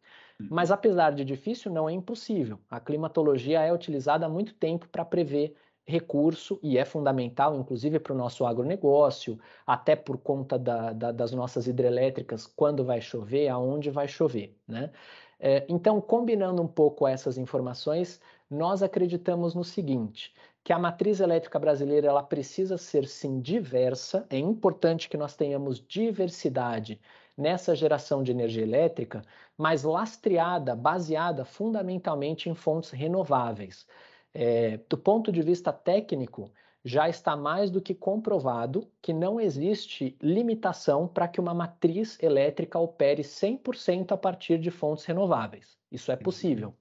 Mas 0.50 0.72
apesar 0.72 1.12
de 1.12 1.26
difícil, 1.26 1.72
não 1.72 1.90
é 1.90 1.94
impossível. 1.94 2.60
A 2.70 2.80
climatologia 2.80 3.62
é 3.62 3.74
utilizada 3.74 4.26
há 4.26 4.30
muito 4.30 4.54
tempo 4.54 4.88
para 4.88 5.04
prever 5.04 5.56
recurso 5.86 6.60
e 6.62 6.78
é 6.78 6.86
fundamental, 6.86 7.56
inclusive, 7.56 8.00
para 8.00 8.14
o 8.14 8.18
nosso 8.18 8.46
agronegócio, 8.46 9.40
até 9.66 9.96
por 9.96 10.18
conta 10.20 10.58
da, 10.58 10.94
da, 10.94 11.12
das 11.12 11.32
nossas 11.32 11.68
hidrelétricas, 11.68 12.46
quando 12.46 12.86
vai 12.86 13.02
chover, 13.02 13.50
aonde 13.50 13.90
vai 13.90 14.08
chover. 14.08 14.56
Né? 14.68 14.92
É, 15.40 15.66
então, 15.68 16.00
combinando 16.00 16.62
um 16.62 16.68
pouco 16.68 17.08
essas 17.08 17.38
informações, 17.38 18.22
nós 18.50 18.84
acreditamos 18.84 19.56
no 19.56 19.64
seguinte: 19.64 20.34
que 20.64 20.72
a 20.72 20.80
matriz 20.80 21.20
elétrica 21.20 21.58
brasileira 21.58 22.08
ela 22.08 22.24
precisa 22.24 22.78
ser 22.78 23.08
sim 23.08 23.40
diversa. 23.42 24.26
É 24.30 24.38
importante 24.38 25.10
que 25.10 25.18
nós 25.18 25.36
tenhamos 25.36 25.84
diversidade 25.86 27.02
nessa 27.40 27.76
geração 27.76 28.22
de 28.22 28.32
energia 28.32 28.64
elétrica, 28.64 29.24
mas 29.58 29.84
lastreada, 29.84 30.76
baseada 30.76 31.46
fundamentalmente 31.46 32.50
em 32.50 32.54
fontes 32.54 32.92
renováveis. 32.92 33.88
É, 34.34 34.78
do 34.90 34.98
ponto 34.98 35.32
de 35.32 35.42
vista 35.42 35.72
técnico, 35.72 36.52
já 36.84 37.10
está 37.10 37.36
mais 37.36 37.70
do 37.70 37.82
que 37.82 37.94
comprovado 37.94 38.90
que 39.02 39.12
não 39.14 39.40
existe 39.40 40.18
limitação 40.22 41.08
para 41.08 41.28
que 41.28 41.40
uma 41.40 41.54
matriz 41.54 42.22
elétrica 42.22 42.80
opere 42.80 43.24
100% 43.24 44.12
a 44.12 44.18
partir 44.18 44.60
de 44.60 44.72
fontes 44.72 45.06
renováveis. 45.06 45.78
Isso 45.92 46.12
é 46.12 46.16
possível. 46.16 46.74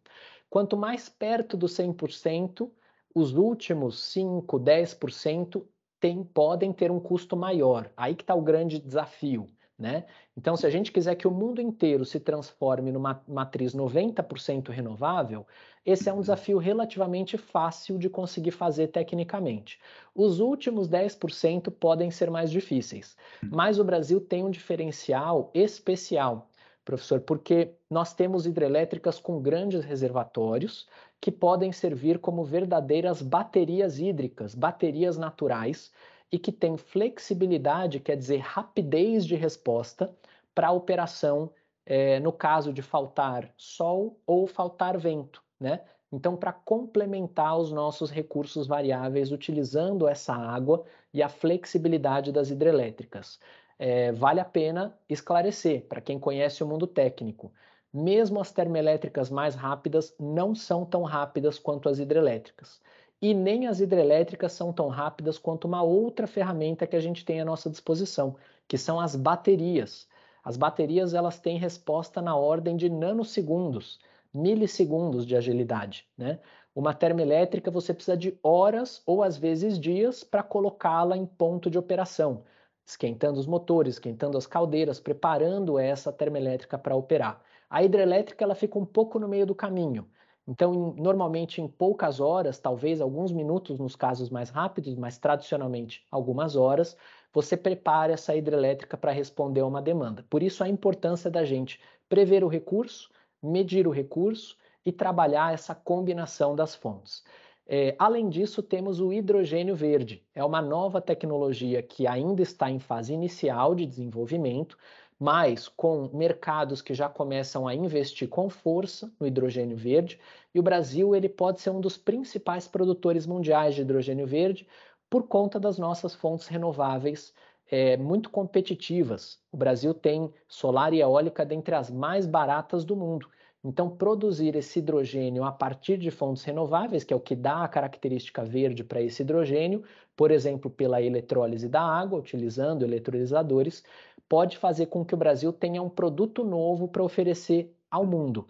Quanto 0.51 0.77
mais 0.77 1.09
perto 1.09 1.57
do 1.57 1.67
100%, 1.67 2.71
os 3.15 3.35
últimos 3.35 4.03
5, 4.13 4.59
10% 4.61 5.65
tem, 6.01 6.23
podem 6.23 6.73
ter 6.73 6.91
um 6.91 7.01
custo 7.01 7.37
maior. 7.37 7.91
Aí 7.97 8.15
que 8.15 8.23
está 8.23 8.35
o 8.35 8.43
grande 8.43 8.79
desafio. 8.79 9.47
Né? 9.79 10.07
Então, 10.37 10.57
se 10.57 10.67
a 10.67 10.71
gente 10.71 10.91
quiser 10.91 11.15
que 11.15 11.29
o 11.29 11.31
mundo 11.31 11.61
inteiro 11.61 12.05
se 12.05 12.19
transforme 12.19 12.91
numa 12.91 13.23
matriz 13.29 13.77
90% 13.77 14.71
renovável, 14.71 15.47
esse 15.87 16.09
é 16.09 16.13
um 16.13 16.21
desafio 16.21 16.59
relativamente 16.59 17.39
fácil 17.39 17.97
de 17.97 18.11
conseguir 18.11 18.51
fazer 18.51 18.89
tecnicamente. 18.89 19.81
Os 20.13 20.41
últimos 20.41 20.89
10% 20.89 21.71
podem 21.71 22.11
ser 22.11 22.29
mais 22.29 22.51
difíceis, 22.51 23.17
mas 23.41 23.79
o 23.79 23.85
Brasil 23.85 24.21
tem 24.21 24.43
um 24.43 24.51
diferencial 24.51 25.49
especial, 25.55 26.51
professor, 26.85 27.21
porque 27.21 27.75
nós 27.89 28.13
temos 28.13 28.47
hidrelétricas 28.47 29.21
com 29.21 29.41
grandes 29.41 29.85
reservatórios 29.85 30.89
que 31.21 31.31
podem 31.31 31.71
servir 31.71 32.19
como 32.19 32.45
verdadeiras 32.45 33.23
baterias 33.23 34.01
hídricas, 34.01 34.57
baterias 34.57 35.17
naturais 35.17 35.93
e 36.31 36.39
que 36.39 36.53
tem 36.53 36.77
flexibilidade, 36.77 38.01
quer 38.01 38.17
dizer, 38.17 38.39
rapidez 38.39 39.25
de 39.25 39.35
resposta 39.35 40.15
para 40.55 40.69
a 40.69 40.73
operação 40.73 41.51
é, 41.87 42.21
no 42.21 42.33
caso 42.33 42.73
de 42.73 42.83
faltar 42.83 43.51
sol 43.57 44.21
ou 44.27 44.47
faltar 44.47 44.99
vento, 44.99 45.43
né? 45.59 45.81
Então, 46.11 46.37
para 46.37 46.53
complementar 46.53 47.59
os 47.59 47.71
nossos 47.71 48.11
recursos 48.11 48.67
variáveis 48.67 49.31
utilizando 49.31 50.09
essa 50.09 50.35
água 50.35 50.85
e 51.13 51.23
a 51.23 51.29
flexibilidade 51.29 52.33
das 52.33 52.51
hidrelétricas. 52.51 53.39
É, 53.79 54.11
vale 54.13 54.41
a 54.41 54.45
pena 54.45 54.99
esclarecer 55.09 55.87
para 55.87 56.01
quem 56.01 56.19
conhece 56.19 56.65
o 56.65 56.67
mundo 56.67 56.87
técnico. 56.87 57.53
Mesmo 57.93 58.41
as 58.41 58.51
termoelétricas 58.51 59.31
mais 59.31 59.55
rápidas 59.55 60.15
não 60.19 60.55
são 60.55 60.85
tão 60.85 61.03
rápidas 61.03 61.59
quanto 61.59 61.89
as 61.89 61.99
hidrelétricas. 61.99 62.81
E 63.21 63.35
nem 63.35 63.67
as 63.67 63.81
hidrelétricas 63.81 64.53
são 64.53 64.73
tão 64.73 64.89
rápidas 64.89 65.39
quanto 65.39 65.67
uma 65.67 65.83
outra 65.83 66.27
ferramenta 66.27 66.87
que 66.87 66.95
a 66.95 67.01
gente 67.01 67.25
tem 67.25 67.41
à 67.41 67.45
nossa 67.45 67.69
disposição, 67.69 68.37
que 68.67 68.79
são 68.79 69.01
as 69.01 69.17
baterias. 69.17 70.09
As 70.45 70.57
baterias 70.57 71.15
elas 71.15 71.41
têm 71.41 71.59
resposta 71.59 72.23
na 72.23 72.37
ordem 72.37 72.77
de 72.77 72.89
nanosegundos, 72.89 73.99
milissegundos 74.33 75.27
de 75.27 75.37
agilidade. 75.37 76.07
Né? 76.17 76.39
Uma 76.75 76.95
termoelétrica 76.95 77.73
você 77.73 77.93
precisa 77.93 78.17
de 78.17 78.39
horas 78.41 79.03
ou 79.05 79.25
às 79.25 79.37
vezes 79.37 79.81
dias 79.81 80.23
para 80.23 80.45
colocá-la 80.45 81.17
em 81.17 81.27
ponto 81.27 81.69
de 81.69 81.77
operação, 81.77 82.45
esquentando 82.87 83.41
os 83.41 83.49
motores, 83.49 83.95
esquentando 83.95 84.39
as 84.39 84.47
caldeiras, 84.47 85.01
preparando 85.01 85.77
essa 85.77 86.13
termoelétrica 86.13 86.79
para 86.79 86.95
operar. 86.95 87.43
A 87.69 87.83
hidrelétrica 87.83 88.45
ela 88.45 88.55
fica 88.55 88.79
um 88.79 88.87
pouco 88.87 89.19
no 89.19 89.27
meio 89.27 89.45
do 89.45 89.57
caminho. 89.57 90.09
Então, 90.49 90.95
normalmente 90.97 91.61
em 91.61 91.69
poucas 91.69 92.21
horas, 92.21 92.59
talvez 92.59 93.03
alguns 93.03 93.31
minutos 93.31 93.79
nos 93.79 93.95
casos 93.95 94.31
mais 94.31 94.49
rápidos, 94.49 94.95
mas 94.95 95.19
tradicionalmente 95.19 96.07
algumas 96.11 96.57
horas, 96.57 96.97
você 97.35 97.55
prepara 97.55 98.15
essa 98.15 98.35
hidrelétrica 98.35 98.97
para 98.97 99.13
responder 99.13 99.61
a 99.61 99.67
uma 99.67 99.83
demanda. 99.83 100.25
Por 100.31 100.43
isso 100.43 100.65
a 100.65 100.69
importância 100.69 101.31
da 101.31 101.45
gente 101.45 101.79
prever 102.09 102.43
o 102.43 102.49
recurso, 102.49 103.11
medir 103.43 103.87
o 103.87 103.91
recurso 103.91 104.57
e 104.87 104.91
trabalhar 104.91 105.53
essa 105.53 105.75
combinação 105.75 106.57
das 106.57 106.75
fontes. 106.75 107.23
É, 107.67 107.95
além 107.99 108.31
disso, 108.31 108.63
temos 108.63 108.99
o 108.99 109.13
hidrogênio 109.13 109.77
verde. 109.77 110.25
É 110.35 110.43
uma 110.43 110.63
nova 110.63 111.03
tecnologia 111.03 111.83
que 111.83 112.07
ainda 112.07 112.41
está 112.41 112.71
em 112.71 112.79
fase 112.79 113.13
inicial 113.13 113.75
de 113.75 113.85
desenvolvimento, 113.85 114.79
mas 115.19 115.69
com 115.69 116.09
mercados 116.13 116.81
que 116.81 116.95
já 116.95 117.09
começam 117.09 117.67
a 117.67 117.75
investir 117.75 118.29
com 118.29 118.49
força 118.49 119.13
no 119.19 119.27
hidrogênio 119.27 119.77
verde, 119.77 120.21
e 120.55 120.61
o 120.61 120.63
Brasil 120.63 121.15
ele 121.17 121.29
pode 121.29 121.61
ser 121.61 121.71
um 121.71 121.81
dos 121.81 121.97
principais 121.97 122.69
produtores 122.69 123.27
mundiais 123.27 123.75
de 123.75 123.81
hidrogênio 123.83 124.27
verde 124.27 124.67
por 125.11 125.27
conta 125.27 125.59
das 125.59 125.79
nossas 125.79 126.15
fontes 126.15 126.47
renováveis 126.47 127.35
é, 127.71 127.97
muito 127.97 128.31
competitivas. 128.31 129.41
O 129.53 129.57
Brasil 129.57 129.93
tem 129.93 130.33
solar 130.47 130.93
e 130.93 131.01
eólica 131.01 131.45
dentre 131.45 131.75
as 131.75 131.91
mais 131.91 132.27
baratas 132.27 132.85
do 132.85 132.97
mundo. 132.97 133.29
Então, 133.69 133.91
produzir 133.91 134.57
esse 134.57 134.79
hidrogênio 134.79 135.45
a 135.45 135.53
partir 135.53 135.99
de 135.99 136.11
fontes 136.11 136.43
renováveis, 136.43 137.05
que 137.05 137.13
é 137.13 137.17
o 137.17 137.21
que 137.21 137.37
dá 137.37 137.65
a 137.65 137.69
característica 137.69 138.43
verde 138.43 138.83
para 138.83 139.03
esse 139.03 139.21
hidrogênio, 139.21 139.85
por 140.17 140.31
exemplo, 140.31 140.71
pela 140.71 141.03
eletrólise 141.03 141.69
da 141.69 141.83
água, 141.83 142.19
utilizando 142.19 142.83
eletrolisadores, 142.83 143.85
pode 144.27 144.57
fazer 144.57 144.87
com 144.87 145.05
que 145.05 145.13
o 145.13 145.19
Brasil 145.19 145.53
tenha 145.53 145.83
um 145.83 145.91
produto 145.91 146.43
novo 146.43 146.89
para 146.89 147.03
oferecer 147.03 147.71
ao 147.91 148.07
mundo, 148.07 148.49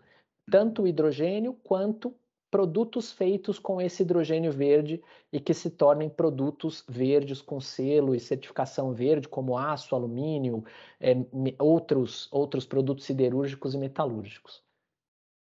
tanto 0.49 0.83
o 0.83 0.87
hidrogênio 0.87 1.53
quanto 1.65 2.15
produtos 2.49 3.11
feitos 3.11 3.59
com 3.59 3.81
esse 3.81 4.05
hidrogênio 4.05 4.53
verde 4.53 5.03
e 5.33 5.41
que 5.41 5.53
se 5.53 5.69
tornem 5.69 6.09
produtos 6.09 6.85
verdes 6.89 7.43
com 7.43 7.61
selo 7.61 8.15
e 8.15 8.21
certificação 8.21 8.93
verde, 8.93 9.27
como 9.27 9.59
aço, 9.59 9.97
alumínio, 9.97 10.63
é, 11.01 11.17
outros, 11.59 12.29
outros 12.31 12.65
produtos 12.65 13.05
siderúrgicos 13.05 13.75
e 13.75 13.79
metalúrgicos. 13.79 14.68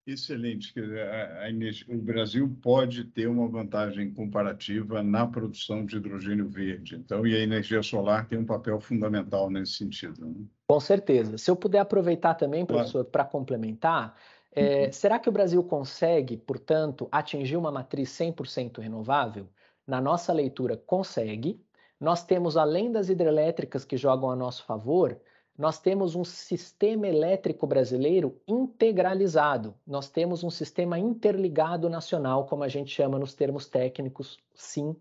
Excelente. 0.07 0.75
A, 0.81 1.47
a, 1.47 1.95
o 1.95 1.99
Brasil 1.99 2.57
pode 2.61 3.05
ter 3.05 3.29
uma 3.29 3.49
vantagem 3.49 4.13
comparativa 4.13 5.03
na 5.03 5.27
produção 5.27 5.87
de 5.87 5.97
hidrogênio 5.97 6.49
verde. 6.49 6.97
Então, 6.97 7.25
e 7.25 7.37
a 7.37 7.39
energia 7.39 7.83
solar 7.83 8.27
tem 8.27 8.39
um 8.39 8.45
papel 8.45 8.81
fundamental 8.81 9.49
nesse 9.49 9.75
sentido. 9.75 10.27
Né? 10.27 10.45
Com 10.67 10.81
certeza. 10.81 11.39
Se 11.39 11.51
eu 11.51 11.55
puder 11.55 11.79
aproveitar 11.79 12.35
também, 12.35 12.67
professor, 12.67 13.05
claro. 13.05 13.11
para 13.11 13.25
complementar, 13.25 14.17
é, 14.51 14.87
uhum. 14.87 14.93
será 14.93 15.19
que 15.21 15.29
o 15.29 15.33
Brasil 15.33 15.63
consegue, 15.63 16.37
portanto, 16.37 17.09
atingir 17.11 17.57
uma 17.57 17.71
matriz 17.71 18.11
100% 18.11 18.81
renovável? 18.81 19.49
Na 19.87 20.01
nossa 20.01 20.33
leitura, 20.33 20.77
consegue. 20.77 21.65
Nós 22.01 22.25
temos, 22.25 22.57
além 22.57 22.91
das 22.91 23.09
hidrelétricas 23.09 23.85
que 23.85 23.97
jogam 23.97 24.31
a 24.31 24.37
nosso 24.37 24.65
favor, 24.65 25.17
nós 25.63 25.79
temos 25.79 26.17
um 26.17 26.25
sistema 26.25 27.07
elétrico 27.07 27.69
brasileiro 27.69 28.37
integralizado. 28.49 29.77
Nós 29.87 30.11
temos 30.11 30.43
um 30.43 30.51
sistema 30.51 30.99
interligado 30.99 31.89
nacional, 31.89 32.47
como 32.47 32.65
a 32.65 32.69
gente 32.69 32.91
chama 32.93 33.17
nos 33.17 33.33
termos 33.33 33.69
técnicos, 33.69 34.41
sim. 34.57 34.97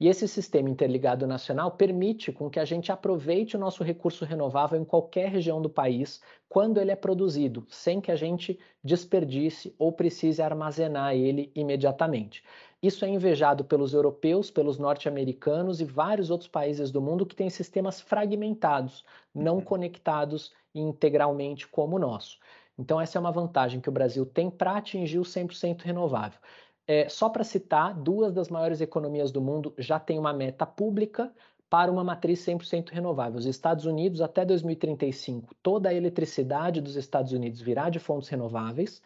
E 0.00 0.08
esse 0.08 0.26
sistema 0.26 0.70
interligado 0.70 1.26
nacional 1.26 1.72
permite 1.72 2.32
com 2.32 2.48
que 2.48 2.58
a 2.58 2.64
gente 2.64 2.90
aproveite 2.90 3.56
o 3.56 3.60
nosso 3.60 3.84
recurso 3.84 4.24
renovável 4.24 4.80
em 4.80 4.86
qualquer 4.86 5.28
região 5.28 5.60
do 5.60 5.68
país 5.68 6.22
quando 6.48 6.80
ele 6.80 6.90
é 6.90 6.96
produzido, 6.96 7.66
sem 7.68 8.00
que 8.00 8.10
a 8.10 8.16
gente 8.16 8.58
desperdice 8.82 9.74
ou 9.78 9.92
precise 9.92 10.40
armazenar 10.40 11.14
ele 11.14 11.50
imediatamente. 11.54 12.42
Isso 12.82 13.04
é 13.04 13.08
invejado 13.08 13.64
pelos 13.64 13.94
europeus, 13.94 14.50
pelos 14.50 14.78
norte-americanos 14.78 15.80
e 15.80 15.84
vários 15.84 16.30
outros 16.30 16.48
países 16.48 16.90
do 16.90 17.00
mundo 17.00 17.26
que 17.26 17.34
têm 17.34 17.48
sistemas 17.48 18.00
fragmentados, 18.00 19.04
não 19.34 19.56
uhum. 19.56 19.62
conectados 19.62 20.52
integralmente 20.74 21.66
como 21.66 21.96
o 21.96 21.98
nosso. 21.98 22.38
Então, 22.78 23.00
essa 23.00 23.18
é 23.18 23.20
uma 23.20 23.32
vantagem 23.32 23.80
que 23.80 23.88
o 23.88 23.92
Brasil 23.92 24.26
tem 24.26 24.50
para 24.50 24.76
atingir 24.76 25.18
o 25.18 25.22
100% 25.22 25.82
renovável. 25.82 26.38
É, 26.86 27.08
só 27.08 27.28
para 27.28 27.42
citar, 27.42 27.94
duas 27.94 28.32
das 28.32 28.48
maiores 28.48 28.80
economias 28.80 29.32
do 29.32 29.40
mundo 29.40 29.74
já 29.78 29.98
têm 29.98 30.18
uma 30.18 30.32
meta 30.32 30.64
pública 30.64 31.32
para 31.68 31.90
uma 31.90 32.04
matriz 32.04 32.40
100% 32.44 32.90
renovável. 32.90 33.38
Os 33.38 33.46
Estados 33.46 33.86
Unidos, 33.86 34.20
até 34.20 34.44
2035, 34.44 35.54
toda 35.62 35.88
a 35.88 35.94
eletricidade 35.94 36.80
dos 36.80 36.94
Estados 36.94 37.32
Unidos 37.32 37.60
virá 37.60 37.90
de 37.90 37.98
fontes 37.98 38.28
renováveis 38.28 39.02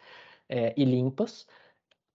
é, 0.49 0.75
e 0.77 0.85
limpas. 0.85 1.47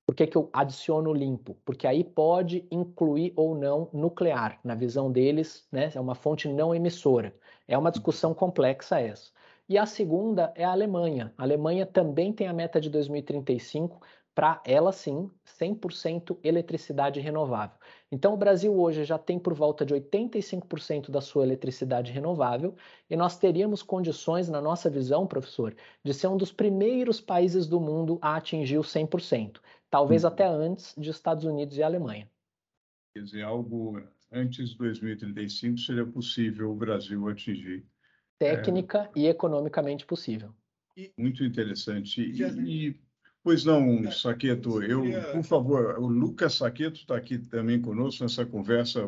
Por 0.06 0.14
que, 0.14 0.28
que 0.28 0.38
eu 0.38 0.50
adiciono 0.54 1.12
limpo? 1.12 1.58
Porque 1.66 1.88
aí 1.88 2.04
pode 2.04 2.68
incluir 2.70 3.34
ou 3.36 3.56
não 3.56 3.90
nuclear. 3.92 4.60
Na 4.64 4.76
visão 4.76 5.12
deles, 5.12 5.68
né, 5.72 5.92
é 5.96 6.00
uma 6.00 6.14
fonte 6.14 6.48
não 6.48 6.76
emissora. 6.76 7.36
É 7.68 7.76
uma 7.76 7.92
discussão 7.92 8.34
complexa 8.34 9.00
essa. 9.00 9.32
E 9.68 9.80
a 9.80 9.86
segunda 9.88 10.54
é 10.56 10.64
a 10.64 10.72
Alemanha. 10.72 11.34
A 11.36 11.42
Alemanha 11.42 11.88
também 11.88 12.32
tem 12.32 12.48
a 12.48 12.54
meta 12.54 12.80
de 12.80 12.88
2035 12.88 14.00
para 14.36 14.62
ela 14.66 14.92
sim 14.92 15.32
100% 15.46 16.38
eletricidade 16.44 17.22
renovável. 17.22 17.78
Então 18.12 18.34
o 18.34 18.38
Brasil 18.38 18.78
hoje 18.78 19.06
já 19.06 19.18
tem 19.18 19.40
por 19.40 19.54
volta 19.54 19.86
de 19.86 19.96
85% 19.96 21.10
da 21.10 21.22
sua 21.22 21.44
eletricidade 21.44 22.12
renovável 22.12 22.76
e 23.10 23.16
nós 23.16 23.38
teríamos 23.38 23.82
condições, 23.82 24.50
na 24.50 24.62
nossa 24.62 24.90
visão, 24.90 25.26
professor, 25.26 25.74
de 26.04 26.14
ser 26.14 26.28
um 26.28 26.36
dos 26.36 26.52
primeiros 26.52 27.22
países 27.22 27.66
do 27.66 27.80
mundo 27.80 28.20
a 28.22 28.36
atingir 28.36 28.78
o 28.78 28.84
100%, 28.84 29.62
talvez 29.90 30.24
hum. 30.24 30.28
até 30.28 30.46
antes 30.46 30.94
de 30.98 31.10
Estados 31.10 31.44
Unidos 31.44 31.78
e 31.78 31.84
Alemanha. 31.84 32.30
Quer 33.14 33.24
dizer, 33.24 33.44
algo 33.44 34.02
antes 34.32 34.72
de 34.72 34.78
2035 34.78 35.78
seria 35.80 36.06
possível 36.06 36.72
o 36.72 36.76
Brasil 36.76 37.28
atingir. 37.28 37.86
Técnica 38.38 39.10
é... 39.16 39.20
e 39.20 39.28
economicamente 39.28 40.06
possível. 40.06 40.54
Muito 41.18 41.44
interessante. 41.44 42.22
E, 42.22 42.42
e 42.42 43.00
Pois 43.46 43.64
não, 43.64 44.12
Saqueto. 44.12 44.82
Eu, 44.82 45.04
por 45.32 45.44
favor, 45.44 46.00
o 46.00 46.08
Lucas 46.08 46.56
Saqueto 46.56 47.02
está 47.02 47.16
aqui 47.16 47.38
também 47.38 47.80
conosco 47.80 48.24
nessa 48.24 48.44
conversa 48.44 49.08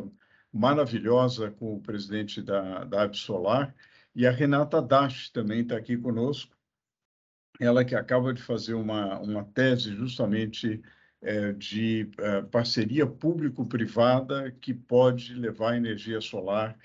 maravilhosa 0.52 1.50
com 1.50 1.74
o 1.74 1.80
presidente 1.80 2.40
da, 2.40 2.84
da 2.84 3.02
Absolar. 3.02 3.74
E 4.14 4.28
a 4.28 4.30
Renata 4.30 4.80
Dash 4.80 5.28
também 5.30 5.62
está 5.62 5.76
aqui 5.76 5.96
conosco. 5.96 6.56
Ela 7.58 7.84
que 7.84 7.94
acaba 7.94 8.32
de 8.32 8.42
fazer 8.42 8.74
uma, 8.74 9.18
uma 9.18 9.44
tese 9.44 9.94
justamente 9.94 10.80
é, 11.20 11.52
de 11.52 12.08
é, 12.18 12.42
parceria 12.42 13.06
público-privada 13.06 14.52
que 14.60 14.72
pode 14.72 15.34
levar 15.34 15.76
energia 15.76 16.20
solar 16.20 16.78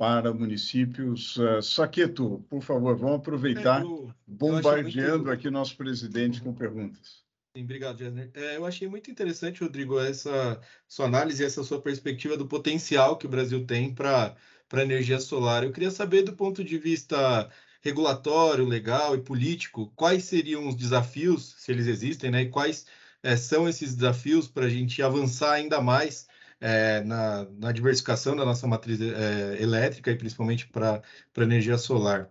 para 0.00 0.32
municípios. 0.32 1.36
Uh, 1.36 1.60
Saqueto, 1.60 2.42
por 2.48 2.62
favor, 2.62 2.96
vamos 2.96 3.16
aproveitar, 3.16 3.82
eu, 3.82 4.10
bombardeando 4.26 5.30
aqui 5.30 5.50
nosso 5.50 5.76
presidente 5.76 6.40
com 6.40 6.54
perguntas. 6.54 7.22
Sim, 7.54 7.64
obrigado, 7.64 7.98
Jesner. 7.98 8.30
É, 8.32 8.56
eu 8.56 8.64
achei 8.64 8.88
muito 8.88 9.10
interessante, 9.10 9.62
Rodrigo, 9.62 10.00
essa 10.00 10.58
sua 10.88 11.04
análise, 11.04 11.44
essa 11.44 11.62
sua 11.62 11.82
perspectiva 11.82 12.34
do 12.34 12.46
potencial 12.46 13.18
que 13.18 13.26
o 13.26 13.28
Brasil 13.28 13.66
tem 13.66 13.94
para 13.94 14.34
a 14.72 14.82
energia 14.82 15.20
solar. 15.20 15.64
Eu 15.64 15.72
queria 15.72 15.90
saber, 15.90 16.22
do 16.22 16.32
ponto 16.32 16.64
de 16.64 16.78
vista 16.78 17.50
regulatório, 17.80 18.64
legal 18.64 19.14
e 19.14 19.20
político, 19.20 19.92
quais 19.96 20.24
seriam 20.24 20.68
os 20.68 20.74
desafios, 20.74 21.54
se 21.58 21.72
eles 21.72 21.86
existem, 21.86 22.30
né? 22.30 22.42
E 22.42 22.48
quais 22.48 22.86
é, 23.22 23.36
são 23.36 23.68
esses 23.68 23.94
desafios 23.94 24.48
para 24.48 24.66
a 24.66 24.68
gente 24.68 25.02
avançar 25.02 25.52
ainda 25.52 25.80
mais 25.80 26.26
é, 26.60 27.00
na, 27.02 27.44
na, 27.58 27.72
diversificação 27.72 28.36
da 28.36 28.44
nossa 28.44 28.66
matriz 28.66 29.00
é, 29.00 29.62
elétrica 29.62 30.10
e 30.10 30.16
principalmente 30.16 30.68
para 30.68 31.02
a 31.36 31.42
energia 31.42 31.78
solar. 31.78 32.30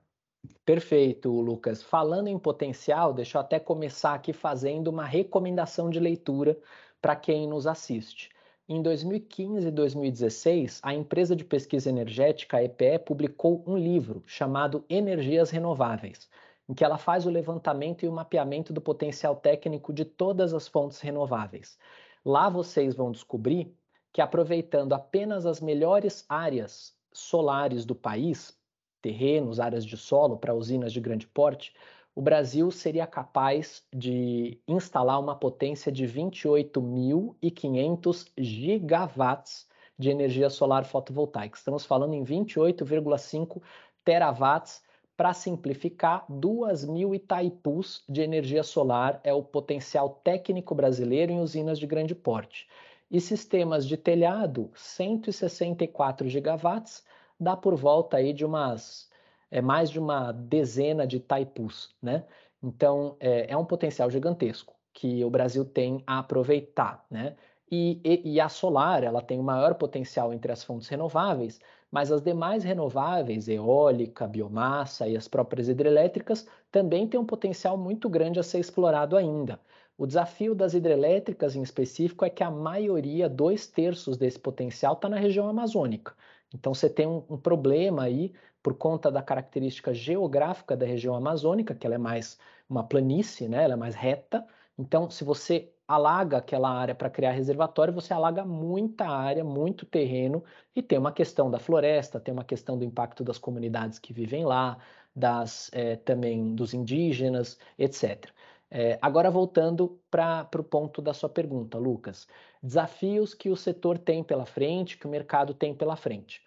Perfeito, 0.63 1.31
Lucas. 1.31 1.81
Falando 1.81 2.27
em 2.27 2.37
potencial, 2.37 3.11
deixa 3.11 3.37
eu 3.37 3.41
até 3.41 3.59
começar 3.59 4.13
aqui 4.13 4.31
fazendo 4.31 4.87
uma 4.87 5.05
recomendação 5.05 5.89
de 5.89 5.99
leitura 5.99 6.57
para 7.01 7.15
quem 7.15 7.47
nos 7.47 7.65
assiste. 7.65 8.29
Em 8.71 8.83
2015 8.83 9.67
e 9.67 9.71
2016, 9.71 10.79
a 10.83 10.93
empresa 10.93 11.35
de 11.35 11.43
pesquisa 11.43 11.89
energética, 11.89 12.61
EPE, 12.61 12.99
publicou 13.03 13.63
um 13.65 13.75
livro 13.75 14.21
chamado 14.27 14.85
Energias 14.87 15.49
Renováveis, 15.49 16.29
em 16.69 16.75
que 16.75 16.85
ela 16.85 16.99
faz 16.99 17.25
o 17.25 17.31
levantamento 17.31 18.05
e 18.05 18.07
o 18.07 18.11
mapeamento 18.11 18.71
do 18.71 18.79
potencial 18.79 19.35
técnico 19.35 19.91
de 19.91 20.05
todas 20.05 20.53
as 20.53 20.67
fontes 20.67 20.99
renováveis. 20.99 21.79
Lá 22.23 22.47
vocês 22.47 22.93
vão 22.93 23.11
descobrir 23.11 23.75
que, 24.13 24.21
aproveitando 24.21 24.93
apenas 24.93 25.47
as 25.47 25.59
melhores 25.59 26.23
áreas 26.29 26.95
solares 27.11 27.85
do 27.85 27.95
país, 27.95 28.55
terrenos, 29.01 29.59
áreas 29.59 29.83
de 29.83 29.97
solo 29.97 30.37
para 30.37 30.53
usinas 30.53 30.93
de 30.93 31.01
grande 31.01 31.25
porte, 31.25 31.73
o 32.15 32.21
Brasil 32.21 32.71
seria 32.71 33.05
capaz 33.07 33.83
de 33.93 34.57
instalar 34.67 35.19
uma 35.19 35.35
potência 35.35 35.91
de 35.91 36.05
28.500 36.05 38.31
gigawatts 38.37 39.67
de 39.97 40.09
energia 40.09 40.49
solar 40.49 40.85
fotovoltaica. 40.85 41.57
Estamos 41.57 41.85
falando 41.85 42.13
em 42.13 42.23
28,5 42.23 43.61
terawatts. 44.03 44.87
Para 45.15 45.33
simplificar, 45.33 46.25
2 46.29 46.85
mil 46.85 47.13
Itaipus 47.13 48.03
de 48.07 48.21
energia 48.21 48.63
solar 48.63 49.19
é 49.21 49.33
o 49.33 49.43
potencial 49.43 50.21
técnico 50.23 50.73
brasileiro 50.73 51.33
em 51.33 51.41
usinas 51.41 51.77
de 51.77 51.85
grande 51.85 52.15
porte. 52.15 52.69
E 53.11 53.19
sistemas 53.19 53.85
de 53.85 53.97
telhado, 53.97 54.71
164 54.75 56.29
gigawatts, 56.29 57.03
dá 57.37 57.57
por 57.57 57.75
volta 57.75 58.15
aí 58.15 58.31
de 58.31 58.45
umas 58.45 59.08
é 59.51 59.61
mais 59.61 59.89
de 59.89 59.99
uma 59.99 60.31
dezena 60.31 61.05
de 61.05 61.19
taipus, 61.19 61.95
né? 62.01 62.25
Então, 62.61 63.15
é, 63.19 63.51
é, 63.51 63.57
um 63.57 63.65
potencial 63.65 64.09
gigantesco 64.09 64.75
que 64.93 65.23
o 65.23 65.29
Brasil 65.29 65.63
tem 65.65 66.03
a 66.05 66.19
aproveitar, 66.19 67.05
né? 67.09 67.35
E, 67.71 68.01
e, 68.03 68.33
e, 68.33 68.41
a 68.41 68.49
solar, 68.49 69.03
ela 69.03 69.21
tem 69.21 69.39
o 69.39 69.43
maior 69.43 69.75
potencial 69.75 70.33
entre 70.33 70.51
as 70.51 70.63
fontes 70.63 70.87
renováveis, 70.87 71.59
mas 71.91 72.11
as 72.11 72.21
demais 72.21 72.63
renováveis, 72.63 73.47
eólica, 73.47 74.27
biomassa 74.27 75.07
e 75.07 75.15
as 75.15 75.27
próprias 75.27 75.67
hidrelétricas, 75.69 76.47
também 76.71 77.07
têm 77.07 77.19
um 77.19 77.25
potencial 77.25 77.77
muito 77.77 78.09
grande 78.09 78.39
a 78.39 78.43
ser 78.43 78.59
explorado 78.59 79.15
ainda. 79.15 79.59
O 79.97 80.07
desafio 80.07 80.55
das 80.55 80.73
hidrelétricas, 80.73 81.55
em 81.55 81.61
específico, 81.61 82.25
é 82.25 82.29
que 82.29 82.43
a 82.43 82.49
maioria, 82.49 83.29
dois 83.29 83.67
terços 83.67 84.17
desse 84.17 84.39
potencial, 84.39 84.93
está 84.93 85.09
na 85.09 85.17
região 85.17 85.47
amazônica. 85.47 86.15
Então, 86.53 86.73
você 86.73 86.89
tem 86.89 87.07
um, 87.07 87.23
um 87.29 87.37
problema 87.37 88.03
aí 88.03 88.33
por 88.61 88.75
conta 88.75 89.11
da 89.11 89.21
característica 89.21 89.93
geográfica 89.93 90.75
da 90.75 90.85
região 90.85 91.15
amazônica, 91.15 91.73
que 91.73 91.85
ela 91.85 91.95
é 91.95 91.99
mais 91.99 92.37
uma 92.69 92.83
planície, 92.83 93.47
né? 93.47 93.63
ela 93.63 93.73
é 93.73 93.77
mais 93.77 93.95
reta. 93.95 94.45
Então, 94.77 95.09
se 95.09 95.23
você 95.23 95.71
alaga 95.87 96.37
aquela 96.37 96.69
área 96.69 96.93
para 96.93 97.09
criar 97.09 97.31
reservatório, 97.31 97.93
você 97.93 98.13
alaga 98.13 98.45
muita 98.45 99.07
área, 99.07 99.43
muito 99.43 99.85
terreno, 99.85 100.43
e 100.75 100.83
tem 100.83 100.99
uma 100.99 101.11
questão 101.11 101.49
da 101.49 101.57
floresta, 101.57 102.19
tem 102.19 102.31
uma 102.31 102.43
questão 102.43 102.77
do 102.77 102.85
impacto 102.85 103.23
das 103.23 103.39
comunidades 103.39 103.97
que 103.97 104.13
vivem 104.13 104.45
lá, 104.45 104.77
das 105.15 105.69
é, 105.73 105.95
também 105.95 106.53
dos 106.53 106.73
indígenas, 106.73 107.57
etc. 107.77 108.31
É, 108.69 108.91
eh, 108.91 108.99
agora 109.01 109.31
voltando 109.31 109.99
para 110.11 110.47
o 110.55 110.63
ponto 110.63 111.01
da 111.01 111.11
sua 111.13 111.27
pergunta, 111.29 111.79
Lucas. 111.79 112.27
Desafios 112.61 113.33
que 113.33 113.49
o 113.49 113.55
setor 113.55 113.97
tem 113.97 114.23
pela 114.23 114.45
frente, 114.45 114.97
que 114.97 115.07
o 115.07 115.09
mercado 115.09 115.53
tem 115.53 115.73
pela 115.73 115.95
frente. 115.95 116.41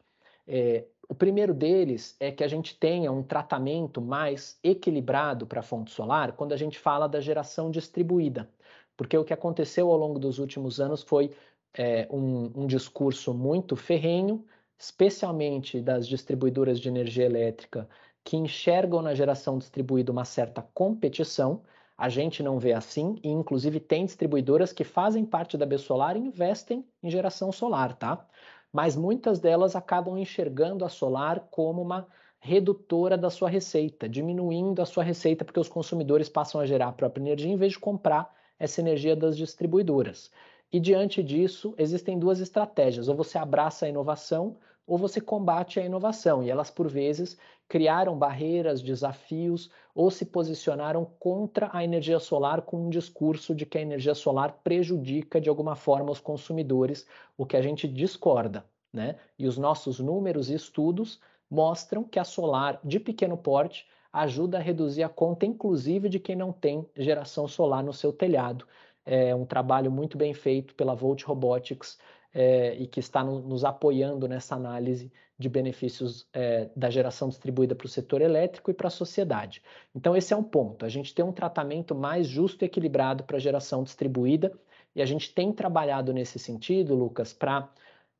É, 0.46 0.84
o 1.08 1.14
primeiro 1.14 1.52
deles 1.52 2.16
é 2.18 2.30
que 2.30 2.42
a 2.42 2.48
gente 2.48 2.78
tenha 2.78 3.12
um 3.12 3.22
tratamento 3.22 4.00
mais 4.00 4.58
equilibrado 4.62 5.46
para 5.46 5.60
a 5.60 5.62
fonte 5.62 5.90
solar 5.90 6.32
quando 6.32 6.52
a 6.52 6.56
gente 6.56 6.78
fala 6.78 7.06
da 7.06 7.20
geração 7.20 7.70
distribuída. 7.70 8.48
Porque 8.96 9.16
o 9.16 9.24
que 9.24 9.32
aconteceu 9.32 9.90
ao 9.90 9.96
longo 9.96 10.18
dos 10.18 10.38
últimos 10.38 10.80
anos 10.80 11.02
foi 11.02 11.30
é, 11.74 12.06
um, 12.10 12.62
um 12.62 12.66
discurso 12.66 13.32
muito 13.34 13.76
ferrenho, 13.76 14.44
especialmente 14.78 15.80
das 15.80 16.06
distribuidoras 16.06 16.80
de 16.80 16.88
energia 16.88 17.24
elétrica, 17.24 17.88
que 18.24 18.36
enxergam 18.36 19.02
na 19.02 19.14
geração 19.14 19.58
distribuída 19.58 20.12
uma 20.12 20.24
certa 20.24 20.62
competição. 20.74 21.62
A 21.96 22.08
gente 22.08 22.42
não 22.42 22.58
vê 22.58 22.72
assim, 22.72 23.18
e 23.22 23.28
inclusive 23.28 23.78
tem 23.78 24.04
distribuidoras 24.04 24.72
que 24.72 24.84
fazem 24.84 25.24
parte 25.24 25.56
da 25.56 25.78
Solar 25.78 26.16
e 26.16 26.20
investem 26.20 26.84
em 27.02 27.10
geração 27.10 27.52
solar, 27.52 27.94
tá? 27.96 28.26
mas 28.72 28.96
muitas 28.96 29.38
delas 29.38 29.76
acabam 29.76 30.16
enxergando 30.16 30.84
a 30.84 30.88
solar 30.88 31.48
como 31.50 31.82
uma 31.82 32.08
redutora 32.40 33.18
da 33.18 33.28
sua 33.28 33.48
receita, 33.48 34.08
diminuindo 34.08 34.80
a 34.80 34.86
sua 34.86 35.04
receita 35.04 35.44
porque 35.44 35.60
os 35.60 35.68
consumidores 35.68 36.28
passam 36.28 36.60
a 36.60 36.66
gerar 36.66 36.88
a 36.88 36.92
própria 36.92 37.22
energia 37.22 37.52
em 37.52 37.56
vez 37.56 37.72
de 37.72 37.78
comprar 37.78 38.34
essa 38.58 38.80
energia 38.80 39.14
das 39.14 39.36
distribuidoras. 39.36 40.30
E 40.72 40.80
diante 40.80 41.22
disso, 41.22 41.74
existem 41.76 42.18
duas 42.18 42.40
estratégias: 42.40 43.08
ou 43.08 43.14
você 43.14 43.36
abraça 43.36 43.84
a 43.84 43.88
inovação 43.88 44.56
ou 44.86 44.98
você 44.98 45.20
combate 45.20 45.78
a 45.80 45.84
inovação. 45.84 46.42
E 46.42 46.50
elas, 46.50 46.70
por 46.70 46.88
vezes, 46.88 47.36
criaram 47.68 48.18
barreiras, 48.18 48.82
desafios 48.82 49.70
ou 49.94 50.10
se 50.10 50.26
posicionaram 50.26 51.04
contra 51.18 51.70
a 51.72 51.82
energia 51.82 52.18
solar 52.18 52.62
com 52.62 52.86
um 52.86 52.90
discurso 52.90 53.54
de 53.54 53.64
que 53.64 53.78
a 53.78 53.82
energia 53.82 54.14
solar 54.14 54.60
prejudica 54.62 55.40
de 55.40 55.48
alguma 55.48 55.74
forma 55.74 56.10
os 56.10 56.20
consumidores, 56.20 57.06
o 57.36 57.46
que 57.46 57.56
a 57.56 57.62
gente 57.62 57.88
discorda. 57.88 58.64
Né? 58.92 59.16
E 59.38 59.46
os 59.46 59.56
nossos 59.56 59.98
números 59.98 60.50
e 60.50 60.54
estudos 60.54 61.18
mostram 61.50 62.04
que 62.04 62.18
a 62.18 62.24
solar 62.24 62.78
de 62.84 63.00
pequeno 63.00 63.36
porte 63.36 63.86
ajuda 64.12 64.58
a 64.58 64.60
reduzir 64.60 65.02
a 65.02 65.08
conta, 65.08 65.46
inclusive 65.46 66.08
de 66.08 66.18
quem 66.18 66.36
não 66.36 66.52
tem 66.52 66.86
geração 66.94 67.48
solar 67.48 67.82
no 67.82 67.92
seu 67.92 68.12
telhado. 68.12 68.66
É 69.04 69.34
um 69.34 69.46
trabalho 69.46 69.90
muito 69.90 70.18
bem 70.18 70.34
feito 70.34 70.74
pela 70.74 70.94
Volt 70.94 71.24
Robotics 71.24 71.98
é, 72.32 72.74
e 72.76 72.86
que 72.86 73.00
está 73.00 73.22
no, 73.22 73.40
nos 73.40 73.64
apoiando 73.64 74.26
nessa 74.26 74.54
análise 74.54 75.12
de 75.38 75.48
benefícios 75.48 76.26
é, 76.32 76.70
da 76.74 76.88
geração 76.88 77.28
distribuída 77.28 77.74
para 77.74 77.86
o 77.86 77.88
setor 77.88 78.22
elétrico 78.22 78.70
e 78.70 78.74
para 78.74 78.88
a 78.88 78.90
sociedade. 78.90 79.62
Então, 79.94 80.16
esse 80.16 80.32
é 80.32 80.36
um 80.36 80.42
ponto. 80.42 80.84
A 80.84 80.88
gente 80.88 81.14
tem 81.14 81.24
um 81.24 81.32
tratamento 81.32 81.94
mais 81.94 82.26
justo 82.26 82.64
e 82.64 82.66
equilibrado 82.66 83.24
para 83.24 83.36
a 83.36 83.40
geração 83.40 83.82
distribuída 83.82 84.52
e 84.94 85.02
a 85.02 85.06
gente 85.06 85.34
tem 85.34 85.52
trabalhado 85.52 86.12
nesse 86.12 86.38
sentido, 86.38 86.94
Lucas, 86.94 87.32
para 87.32 87.68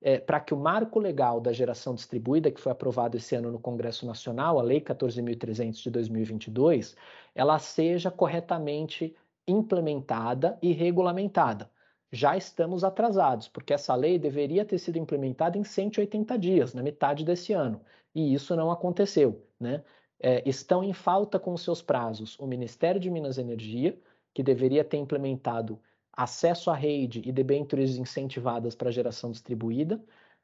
é, 0.04 0.18
para 0.18 0.40
que 0.40 0.52
o 0.52 0.56
marco 0.56 0.98
legal 0.98 1.40
da 1.40 1.52
geração 1.52 1.94
distribuída, 1.94 2.50
que 2.50 2.60
foi 2.60 2.72
aprovado 2.72 3.16
esse 3.16 3.36
ano 3.36 3.52
no 3.52 3.60
Congresso 3.60 4.04
Nacional, 4.04 4.58
a 4.58 4.62
Lei 4.62 4.80
14.300 4.80 5.80
de 5.80 5.90
2022, 5.90 6.96
ela 7.36 7.56
seja 7.60 8.10
corretamente 8.10 9.14
implementada 9.46 10.58
e 10.60 10.72
regulamentada 10.72 11.70
já 12.12 12.36
estamos 12.36 12.84
atrasados, 12.84 13.48
porque 13.48 13.72
essa 13.72 13.94
lei 13.94 14.18
deveria 14.18 14.66
ter 14.66 14.78
sido 14.78 14.98
implementada 14.98 15.56
em 15.56 15.64
180 15.64 16.38
dias, 16.38 16.74
na 16.74 16.82
metade 16.82 17.24
desse 17.24 17.54
ano, 17.54 17.80
e 18.14 18.34
isso 18.34 18.54
não 18.54 18.70
aconteceu. 18.70 19.42
Né? 19.58 19.82
É, 20.20 20.46
estão 20.46 20.84
em 20.84 20.92
falta 20.92 21.38
com 21.38 21.56
seus 21.56 21.80
prazos 21.80 22.38
o 22.38 22.46
Ministério 22.46 23.00
de 23.00 23.10
Minas 23.10 23.38
e 23.38 23.40
Energia, 23.40 23.98
que 24.34 24.42
deveria 24.42 24.84
ter 24.84 24.98
implementado 24.98 25.80
acesso 26.12 26.70
à 26.70 26.74
rede 26.74 27.22
e 27.24 27.32
debêntures 27.32 27.96
incentivadas 27.96 28.74
para 28.74 28.90
geração 28.90 29.30
distribuída, 29.30 29.98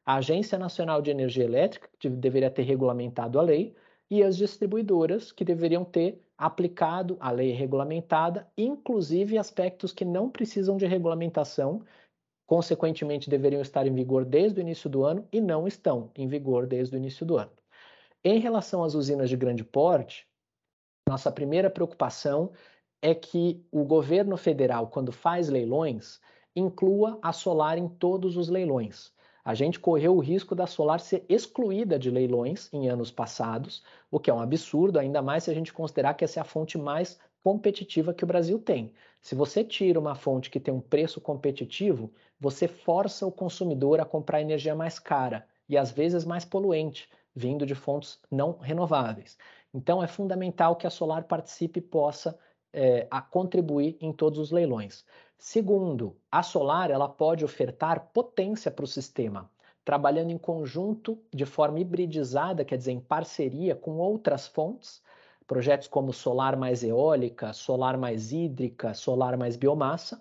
a 0.06 0.16
Agência 0.16 0.58
Nacional 0.58 1.02
de 1.02 1.10
Energia 1.10 1.44
Elétrica, 1.44 1.86
que 1.98 2.08
deveria 2.08 2.50
ter 2.50 2.62
regulamentado 2.62 3.38
a 3.38 3.42
lei, 3.42 3.76
e 4.10 4.22
as 4.22 4.36
distribuidoras, 4.36 5.32
que 5.32 5.44
deveriam 5.44 5.84
ter 5.84 6.22
aplicado 6.36 7.16
a 7.20 7.30
lei 7.30 7.52
regulamentada, 7.52 8.50
inclusive 8.56 9.36
aspectos 9.36 9.92
que 9.92 10.04
não 10.04 10.30
precisam 10.30 10.76
de 10.76 10.86
regulamentação, 10.86 11.82
consequentemente 12.46 13.28
deveriam 13.28 13.60
estar 13.60 13.86
em 13.86 13.94
vigor 13.94 14.24
desde 14.24 14.60
o 14.60 14.62
início 14.62 14.88
do 14.88 15.04
ano 15.04 15.26
e 15.30 15.40
não 15.40 15.66
estão 15.66 16.10
em 16.14 16.26
vigor 16.26 16.66
desde 16.66 16.96
o 16.96 16.98
início 16.98 17.26
do 17.26 17.36
ano. 17.36 17.52
Em 18.24 18.38
relação 18.38 18.82
às 18.82 18.94
usinas 18.94 19.28
de 19.28 19.36
grande 19.36 19.62
porte, 19.62 20.26
nossa 21.06 21.30
primeira 21.30 21.68
preocupação 21.68 22.52
é 23.02 23.14
que 23.14 23.64
o 23.70 23.84
governo 23.84 24.36
federal, 24.36 24.88
quando 24.88 25.12
faz 25.12 25.48
leilões, 25.48 26.20
inclua 26.56 27.18
a 27.22 27.32
solar 27.32 27.78
em 27.78 27.88
todos 27.88 28.36
os 28.36 28.48
leilões 28.48 29.12
a 29.48 29.54
gente 29.54 29.80
correu 29.80 30.14
o 30.14 30.20
risco 30.20 30.54
da 30.54 30.66
solar 30.66 31.00
ser 31.00 31.24
excluída 31.26 31.98
de 31.98 32.10
leilões 32.10 32.68
em 32.70 32.86
anos 32.90 33.10
passados, 33.10 33.82
o 34.10 34.20
que 34.20 34.28
é 34.28 34.34
um 34.34 34.42
absurdo, 34.42 34.98
ainda 34.98 35.22
mais 35.22 35.44
se 35.44 35.50
a 35.50 35.54
gente 35.54 35.72
considerar 35.72 36.12
que 36.12 36.22
essa 36.22 36.38
é 36.38 36.42
a 36.42 36.44
fonte 36.44 36.76
mais 36.76 37.18
competitiva 37.42 38.12
que 38.12 38.22
o 38.22 38.26
Brasil 38.26 38.58
tem. 38.58 38.92
Se 39.22 39.34
você 39.34 39.64
tira 39.64 39.98
uma 39.98 40.14
fonte 40.14 40.50
que 40.50 40.60
tem 40.60 40.74
um 40.74 40.82
preço 40.82 41.18
competitivo, 41.18 42.12
você 42.38 42.68
força 42.68 43.26
o 43.26 43.32
consumidor 43.32 44.00
a 44.00 44.04
comprar 44.04 44.42
energia 44.42 44.74
mais 44.74 44.98
cara 44.98 45.46
e 45.66 45.78
às 45.78 45.90
vezes 45.90 46.26
mais 46.26 46.44
poluente, 46.44 47.08
vindo 47.34 47.64
de 47.64 47.74
fontes 47.74 48.20
não 48.30 48.58
renováveis. 48.58 49.38
Então 49.72 50.02
é 50.02 50.06
fundamental 50.06 50.76
que 50.76 50.86
a 50.86 50.90
solar 50.90 51.24
participe 51.24 51.78
e 51.78 51.82
possa 51.82 52.38
é, 52.70 53.08
contribuir 53.30 53.96
em 53.98 54.12
todos 54.12 54.38
os 54.38 54.50
leilões. 54.50 55.06
Segundo, 55.38 56.16
a 56.30 56.42
solar 56.42 56.90
ela 56.90 57.08
pode 57.08 57.44
ofertar 57.44 58.10
potência 58.12 58.70
para 58.72 58.84
o 58.84 58.88
sistema, 58.88 59.48
trabalhando 59.84 60.30
em 60.32 60.36
conjunto 60.36 61.16
de 61.32 61.46
forma 61.46 61.78
hibridizada, 61.78 62.64
quer 62.64 62.76
dizer, 62.76 62.92
em 62.92 63.00
parceria 63.00 63.76
com 63.76 63.98
outras 63.98 64.48
fontes, 64.48 65.00
projetos 65.46 65.86
como 65.86 66.12
solar 66.12 66.56
mais 66.56 66.82
eólica, 66.82 67.52
solar 67.52 67.96
mais 67.96 68.32
hídrica, 68.32 68.92
solar 68.94 69.36
mais 69.36 69.56
biomassa, 69.56 70.20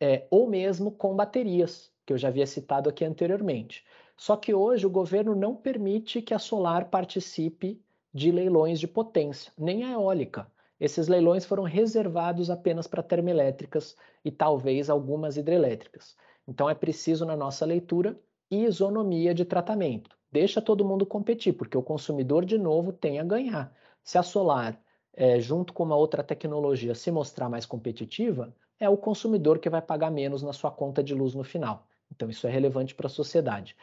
é, 0.00 0.26
ou 0.28 0.48
mesmo 0.48 0.90
com 0.90 1.14
baterias, 1.14 1.92
que 2.04 2.12
eu 2.12 2.18
já 2.18 2.28
havia 2.28 2.46
citado 2.46 2.90
aqui 2.90 3.04
anteriormente. 3.04 3.86
Só 4.16 4.36
que 4.36 4.52
hoje 4.52 4.86
o 4.86 4.90
governo 4.90 5.36
não 5.36 5.54
permite 5.54 6.20
que 6.20 6.34
a 6.34 6.38
solar 6.38 6.90
participe 6.90 7.80
de 8.12 8.32
leilões 8.32 8.80
de 8.80 8.88
potência, 8.88 9.52
nem 9.56 9.84
a 9.84 9.92
eólica. 9.92 10.50
Esses 10.78 11.08
leilões 11.08 11.44
foram 11.44 11.62
reservados 11.62 12.50
apenas 12.50 12.86
para 12.86 13.02
termoelétricas 13.02 13.96
e 14.24 14.30
talvez 14.30 14.90
algumas 14.90 15.36
hidrelétricas. 15.36 16.16
Então 16.46 16.68
é 16.68 16.74
preciso, 16.74 17.24
na 17.24 17.36
nossa 17.36 17.64
leitura, 17.64 18.18
isonomia 18.50 19.34
de 19.34 19.44
tratamento. 19.44 20.16
Deixa 20.30 20.60
todo 20.60 20.84
mundo 20.84 21.06
competir, 21.06 21.54
porque 21.54 21.76
o 21.78 21.82
consumidor, 21.82 22.44
de 22.44 22.58
novo, 22.58 22.92
tem 22.92 23.18
a 23.18 23.24
ganhar. 23.24 23.74
Se 24.04 24.18
a 24.18 24.22
solar, 24.22 24.80
é, 25.14 25.40
junto 25.40 25.72
com 25.72 25.82
uma 25.82 25.96
outra 25.96 26.22
tecnologia, 26.22 26.94
se 26.94 27.10
mostrar 27.10 27.48
mais 27.48 27.64
competitiva, 27.64 28.54
é 28.78 28.88
o 28.88 28.96
consumidor 28.96 29.58
que 29.58 29.70
vai 29.70 29.80
pagar 29.80 30.10
menos 30.10 30.42
na 30.42 30.52
sua 30.52 30.70
conta 30.70 31.02
de 31.02 31.14
luz 31.14 31.34
no 31.34 31.42
final. 31.42 31.86
Então, 32.10 32.28
isso 32.28 32.46
é 32.46 32.50
relevante 32.50 32.94
para 32.94 33.06
a 33.06 33.10
sociedade. 33.10 33.74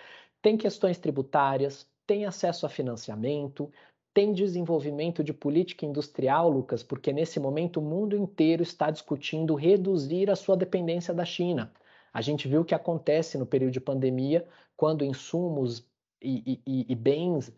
Tem 0.41 0.55
questões 0.55 0.99
tributárias, 0.99 1.87
tem 2.05 2.25
acesso 2.25 2.65
a 2.65 2.69
financiamento, 2.69 3.71
tem 4.13 4.31
desenvolvimento 4.31 5.23
de 5.23 5.33
política 5.33 5.85
industrial, 5.85 6.49
Lucas, 6.49 6.83
porque 6.83 7.11
nesse 7.11 7.39
momento 7.39 7.77
o 7.77 7.83
mundo 7.83 8.15
inteiro 8.15 8.61
está 8.61 8.91
discutindo 8.91 9.55
reduzir 9.55 10.29
a 10.29 10.35
sua 10.35 10.55
dependência 10.55 11.13
da 11.13 11.25
China. 11.25 11.73
A 12.13 12.21
gente 12.21 12.47
viu 12.47 12.61
o 12.61 12.65
que 12.65 12.75
acontece 12.75 13.37
no 13.37 13.45
período 13.45 13.73
de 13.73 13.81
pandemia, 13.81 14.47
quando 14.77 15.03
insumos 15.03 15.85
e, 16.21 16.61
e, 16.65 16.85
e 16.89 16.95
bens 16.95 17.51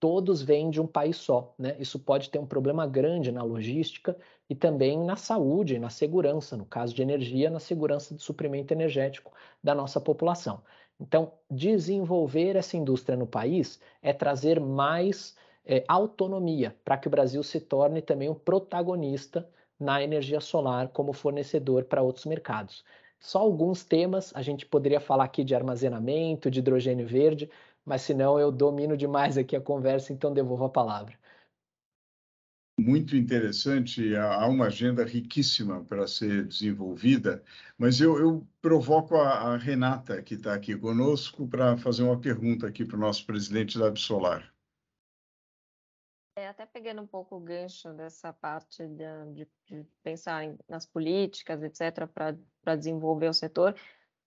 todos 0.00 0.42
vêm 0.42 0.68
de 0.68 0.80
um 0.82 0.86
país 0.86 1.16
só. 1.16 1.54
Né? 1.58 1.76
Isso 1.78 1.98
pode 1.98 2.28
ter 2.28 2.38
um 2.38 2.46
problema 2.46 2.86
grande 2.86 3.32
na 3.32 3.42
logística 3.42 4.14
e 4.50 4.54
também 4.54 5.02
na 5.02 5.16
saúde, 5.16 5.78
na 5.78 5.88
segurança, 5.88 6.58
no 6.58 6.66
caso 6.66 6.94
de 6.94 7.00
energia, 7.00 7.48
na 7.48 7.58
segurança 7.58 8.14
de 8.14 8.22
suprimento 8.22 8.72
energético 8.72 9.32
da 9.62 9.74
nossa 9.74 9.98
população. 9.98 10.62
Então, 11.00 11.32
desenvolver 11.50 12.54
essa 12.54 12.76
indústria 12.76 13.16
no 13.16 13.26
país 13.26 13.80
é 14.02 14.12
trazer 14.12 14.60
mais 14.60 15.34
é, 15.64 15.84
autonomia 15.88 16.76
para 16.84 16.96
que 16.96 17.08
o 17.08 17.10
Brasil 17.10 17.42
se 17.42 17.60
torne 17.60 18.02
também 18.02 18.28
um 18.28 18.34
protagonista 18.34 19.48
na 19.78 20.02
energia 20.02 20.40
solar 20.40 20.88
como 20.88 21.12
fornecedor 21.12 21.84
para 21.84 22.02
outros 22.02 22.26
mercados. 22.26 22.84
Só 23.18 23.38
alguns 23.40 23.84
temas, 23.84 24.32
a 24.34 24.42
gente 24.42 24.66
poderia 24.66 25.00
falar 25.00 25.24
aqui 25.24 25.42
de 25.42 25.54
armazenamento, 25.54 26.50
de 26.50 26.58
hidrogênio 26.58 27.06
verde, 27.06 27.50
mas 27.84 28.02
senão 28.02 28.38
eu 28.38 28.52
domino 28.52 28.96
demais 28.96 29.38
aqui 29.38 29.56
a 29.56 29.60
conversa, 29.60 30.12
então 30.12 30.32
devolvo 30.32 30.64
a 30.64 30.68
palavra. 30.68 31.18
Muito 32.78 33.16
interessante, 33.16 34.16
há 34.16 34.46
uma 34.48 34.66
agenda 34.66 35.04
riquíssima 35.04 35.84
para 35.84 36.08
ser 36.08 36.44
desenvolvida, 36.44 37.42
mas 37.78 38.00
eu, 38.00 38.18
eu 38.18 38.46
provoco 38.60 39.14
a, 39.16 39.54
a, 39.54 39.56
Renata, 39.56 40.20
que 40.20 40.34
está 40.34 40.54
aqui 40.54 40.76
conosco, 40.76 41.46
para 41.46 41.76
fazer 41.76 42.02
uma 42.02 42.18
pergunta 42.18 42.66
aqui 42.66 42.84
para 42.84 42.96
o 42.96 43.00
nosso 43.00 43.24
presidente 43.26 43.78
da 43.78 43.86
Absolar. 43.86 44.53
Até 46.54 46.66
pegando 46.66 47.02
um 47.02 47.06
pouco 47.06 47.34
o 47.34 47.40
gancho 47.40 47.92
dessa 47.94 48.32
parte 48.32 48.86
de, 48.86 49.44
de 49.66 49.84
pensar 50.04 50.44
em, 50.44 50.56
nas 50.68 50.86
políticas, 50.86 51.60
etc., 51.64 52.06
para 52.06 52.76
desenvolver 52.76 53.26
o 53.28 53.34
setor, 53.34 53.74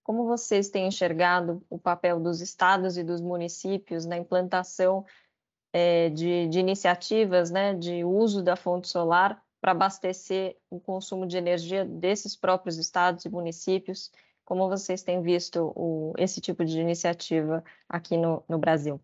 como 0.04 0.26
vocês 0.26 0.70
têm 0.70 0.88
enxergado 0.88 1.66
o 1.70 1.80
papel 1.80 2.20
dos 2.20 2.42
estados 2.42 2.98
e 2.98 3.04
dos 3.04 3.22
municípios 3.22 4.06
na 4.06 4.18
implantação 4.18 5.06
é, 5.72 6.10
de, 6.10 6.50
de, 6.50 6.60
iniciativas 6.60 7.50
né, 7.50 7.74
de 7.74 8.04
uso 8.04 8.44
da 8.44 8.58
fonte 8.58 8.90
solar 8.90 9.42
para 9.62 9.72
abastecer 9.72 10.58
o 10.70 10.82
consumo 10.82 11.26
de 11.26 11.38
energia 11.38 11.86
desses 11.86 12.36
próprios 12.36 12.78
estados 12.78 13.24
e 13.24 13.30
municípios? 13.30 14.12
Como 14.44 14.68
vocês 14.68 15.02
têm 15.02 15.22
visto 15.22 15.72
o, 15.78 16.12
esse 16.18 16.42
tipo 16.42 16.66
de 16.66 16.78
iniciativa 16.78 17.64
aqui 17.88 18.18
no, 18.18 18.44
no 18.50 18.58
Brasil? 18.58 19.00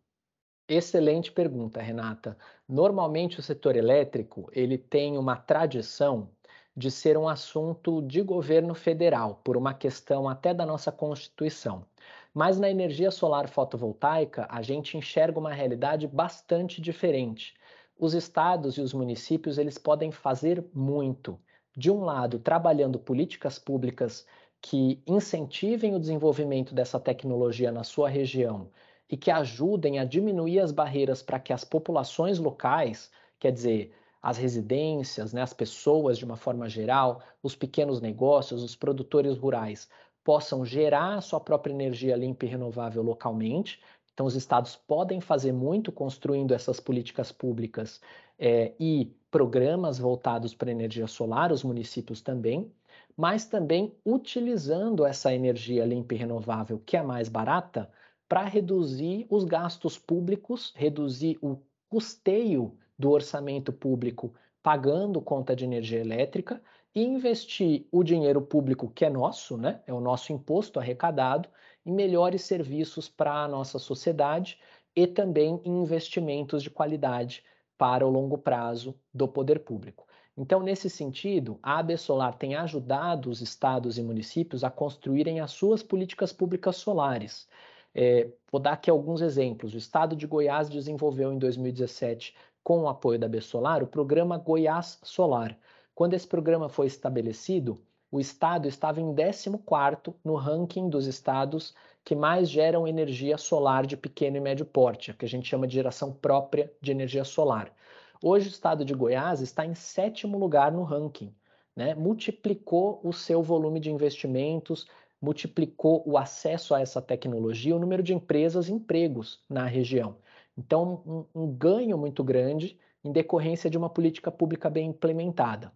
Excelente 0.67 1.32
pergunta, 1.32 1.82
Renata. 1.82 2.38
Normalmente 2.67 3.39
o 3.39 3.43
setor 3.43 3.76
elétrico 3.76 4.49
ele 4.54 4.78
tem 4.78 5.17
uma 5.17 5.36
tradição 5.36 6.30
de 6.76 6.89
ser 6.89 7.17
um 7.17 7.28
assunto 7.28 8.02
de 8.02 8.21
governo 8.21 8.73
federal, 8.73 9.41
por 9.43 9.56
uma 9.58 9.73
questão 9.73 10.28
até 10.28 10.54
da 10.54 10.65
nossa 10.65 10.91
Constituição. 10.91 11.86
Mas 12.34 12.60
na 12.60 12.69
energia 12.69 13.12
solar 13.12 13.47
fotovoltaica, 13.49 14.47
a 14.49 14.62
gente 14.62 14.97
enxerga 14.97 15.39
uma 15.39 15.54
realidade 15.54 16.08
bastante 16.08 16.82
diferente. 16.82 17.54
Os 17.97 18.13
estados 18.13 18.78
e 18.78 18.82
os 18.82 18.93
municípios, 18.93 19.58
eles 19.58 19.78
podem 19.78 20.12
fazer 20.12 20.65
muito. 20.73 21.39
De 21.78 21.91
um 21.91 22.04
lado, 22.04 22.39
trabalhando 22.39 22.97
políticas 22.99 23.60
públicas 23.60 24.26
que 24.62 25.02
incentivem 25.06 25.93
o 25.95 25.99
desenvolvimento 25.99 26.73
dessa 26.73 26.99
tecnologia 26.99 27.71
na 27.71 27.84
sua 27.84 28.10
região 28.10 28.69
e 29.13 29.17
que 29.17 29.30
ajudem 29.30 29.99
a 29.99 30.06
diminuir 30.06 30.60
as 30.60 30.71
barreiras 30.71 31.21
para 31.21 31.39
que 31.39 31.54
as 31.54 31.63
populações 31.63 32.39
locais, 32.39 33.12
quer 33.39 33.52
dizer, 33.52 33.93
as 34.19 34.39
residências, 34.39 35.32
né, 35.32 35.43
as 35.43 35.54
pessoas 35.54 36.17
de 36.17 36.26
uma 36.26 36.36
forma 36.36 36.67
geral, 36.67 37.21
os 37.43 37.56
pequenos 37.56 38.02
negócios, 38.02 38.63
os 38.63 38.76
produtores 38.76 39.38
rurais 39.38 39.88
possam 40.23 40.65
gerar 40.65 41.13
a 41.13 41.21
sua 41.21 41.39
própria 41.39 41.71
energia 41.71 42.15
limpa 42.15 42.45
e 42.45 42.47
renovável 42.47 43.04
localmente. 43.04 43.80
Então, 44.12 44.26
os 44.26 44.34
estados 44.34 44.76
podem 44.76 45.21
fazer 45.21 45.52
muito 45.52 45.91
construindo 45.91 46.52
essas 46.52 46.80
políticas 46.80 47.32
públicas 47.32 48.02
é, 48.39 48.73
e 48.80 49.15
programas 49.30 49.99
voltados 49.99 50.56
para 50.56 50.71
energia 50.71 51.06
solar, 51.06 51.52
os 51.52 51.63
municípios 51.63 52.19
também, 52.19 52.71
mas 53.15 53.45
também 53.45 53.93
utilizando 54.04 55.06
essa 55.06 55.32
energia 55.32 55.86
limpa 55.86 56.15
e 56.15 56.17
renovável, 56.17 56.82
que 56.84 56.97
é 56.97 57.04
mais 57.04 57.30
barata, 57.30 57.91
para 58.34 58.46
reduzir 58.46 59.28
os 59.30 59.43
gastos 59.43 59.96
públicos, 59.96 60.74
reduzir 60.76 61.38
o 61.39 61.60
custeio 61.88 62.76
do 62.98 63.12
orçamento 63.12 63.72
público 63.72 64.34
pagando 64.63 65.22
conta 65.22 65.56
de 65.56 65.65
energia 65.65 66.00
elétrica 66.00 66.60
e 66.96 67.04
investir 67.04 67.86
o 67.91 68.04
dinheiro 68.04 68.41
público 68.41 68.89
que 68.89 69.06
é 69.06 69.10
nosso, 69.12 69.56
né, 69.56 69.84
é 69.86 69.93
o 69.93 70.00
nosso 70.00 70.34
imposto 70.34 70.80
arrecadado, 70.80 71.48
em 71.86 71.91
melhores 71.93 72.41
serviços 72.41 73.08
para 73.08 73.43
a 73.43 73.48
nossa 73.48 73.78
sociedade 73.78 74.58
e 74.96 75.06
também 75.06 75.62
em 75.63 75.84
investimentos 75.84 76.63
de 76.63 76.72
qualidade 76.72 77.43
para 77.78 78.04
o 78.04 78.10
longo 78.10 78.39
prazo 78.39 78.96
do 79.13 79.28
poder 79.28 79.60
público. 79.60 80.08
Então, 80.36 80.63
nesse 80.63 80.89
sentido, 80.89 81.60
a 81.62 81.78
AB 81.78 81.96
Solar 82.00 82.36
tem 82.36 82.56
ajudado 82.56 83.30
os 83.30 83.41
estados 83.41 84.00
e 84.00 84.02
municípios 84.02 84.63
a 84.63 84.72
construírem 84.72 85.39
as 85.39 85.52
suas 85.52 85.84
políticas 85.84 86.34
públicas 86.34 86.78
solares. 86.78 87.48
É, 87.93 88.29
vou 88.51 88.60
dar 88.60 88.73
aqui 88.73 88.89
alguns 88.89 89.21
exemplos. 89.21 89.73
O 89.73 89.77
estado 89.77 90.15
de 90.15 90.25
Goiás 90.25 90.69
desenvolveu 90.69 91.32
em 91.32 91.38
2017 91.38 92.36
com 92.63 92.82
o 92.82 92.88
apoio 92.88 93.19
da 93.19 93.41
Solar, 93.41 93.84
o 93.84 93.88
programa 93.88 94.38
Goiás 94.38 94.99
Solar. 95.03 95.58
Quando 95.93 96.13
esse 96.13 96.27
programa 96.27 96.69
foi 96.69 96.88
estabelecido, 96.88 97.79
o 98.10 98.19
estado 98.19 98.67
estava 98.67 99.01
em 99.01 99.13
14º 99.13 100.13
no 100.23 100.36
ranking 100.36 100.89
dos 100.89 101.08
estados 101.08 101.73
que 102.03 102.15
mais 102.15 102.49
geram 102.49 102.88
energia 102.88 103.38
solar 103.38 103.86
de 103.86 103.97
pequeno 103.97 104.38
e 104.38 104.39
médio 104.39 104.65
porte, 104.65 105.13
que 105.13 105.25
a 105.25 105.27
gente 105.27 105.47
chama 105.47 105.67
de 105.67 105.73
geração 105.73 106.13
própria 106.13 106.71
de 106.82 106.91
energia 106.91 107.23
solar. 107.23 107.73
Hoje 108.21 108.47
o 108.47 108.51
estado 108.51 108.86
de 108.86 108.93
Goiás 108.93 109.41
está 109.41 109.65
em 109.65 109.73
sétimo 109.73 110.38
lugar 110.38 110.71
no 110.71 110.84
ranking, 110.84 111.34
né? 111.75 111.95
multiplicou 111.95 112.99
o 113.03 113.12
seu 113.12 113.41
volume 113.41 113.79
de 113.79 113.91
investimentos, 113.91 114.88
multiplicou 115.23 116.03
o 116.05 116.17
acesso 116.17 116.75
a 116.75 116.81
essa 116.81 117.01
tecnologia, 117.01 117.73
o 117.73 117.79
número 117.79 118.03
de 118.03 118.13
empresas 118.13 118.67
e 118.67 118.73
empregos 118.73 119.41
na 119.49 119.65
região. 119.65 120.17
Então, 120.57 121.01
um, 121.33 121.43
um 121.43 121.47
ganho 121.47 121.97
muito 121.97 122.21
grande 122.25 122.77
em 123.01 123.09
decorrência 123.09 123.69
de 123.69 123.77
uma 123.77 123.89
política 123.89 124.29
pública 124.29 124.69
bem 124.69 124.89
implementada. 124.89 125.71